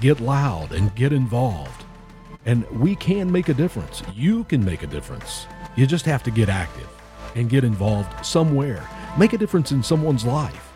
[0.00, 1.83] get loud and get involved.
[2.46, 4.02] And we can make a difference.
[4.14, 5.46] You can make a difference.
[5.76, 6.88] You just have to get active
[7.34, 8.88] and get involved somewhere.
[9.18, 10.72] Make a difference in someone's life.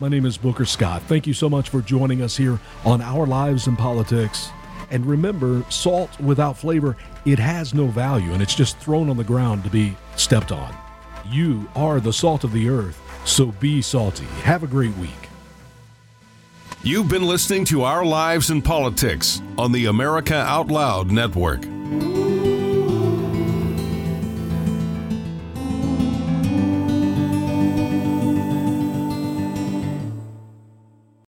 [0.00, 1.02] My name is Booker Scott.
[1.02, 4.50] Thank you so much for joining us here on Our Lives in Politics.
[4.90, 9.24] And remember, salt without flavor, it has no value and it's just thrown on the
[9.24, 10.76] ground to be stepped on.
[11.28, 14.26] You are the salt of the earth, so be salty.
[14.44, 15.25] Have a great week.
[16.82, 21.62] You've been listening to Our Lives in Politics on the America Out Loud Network.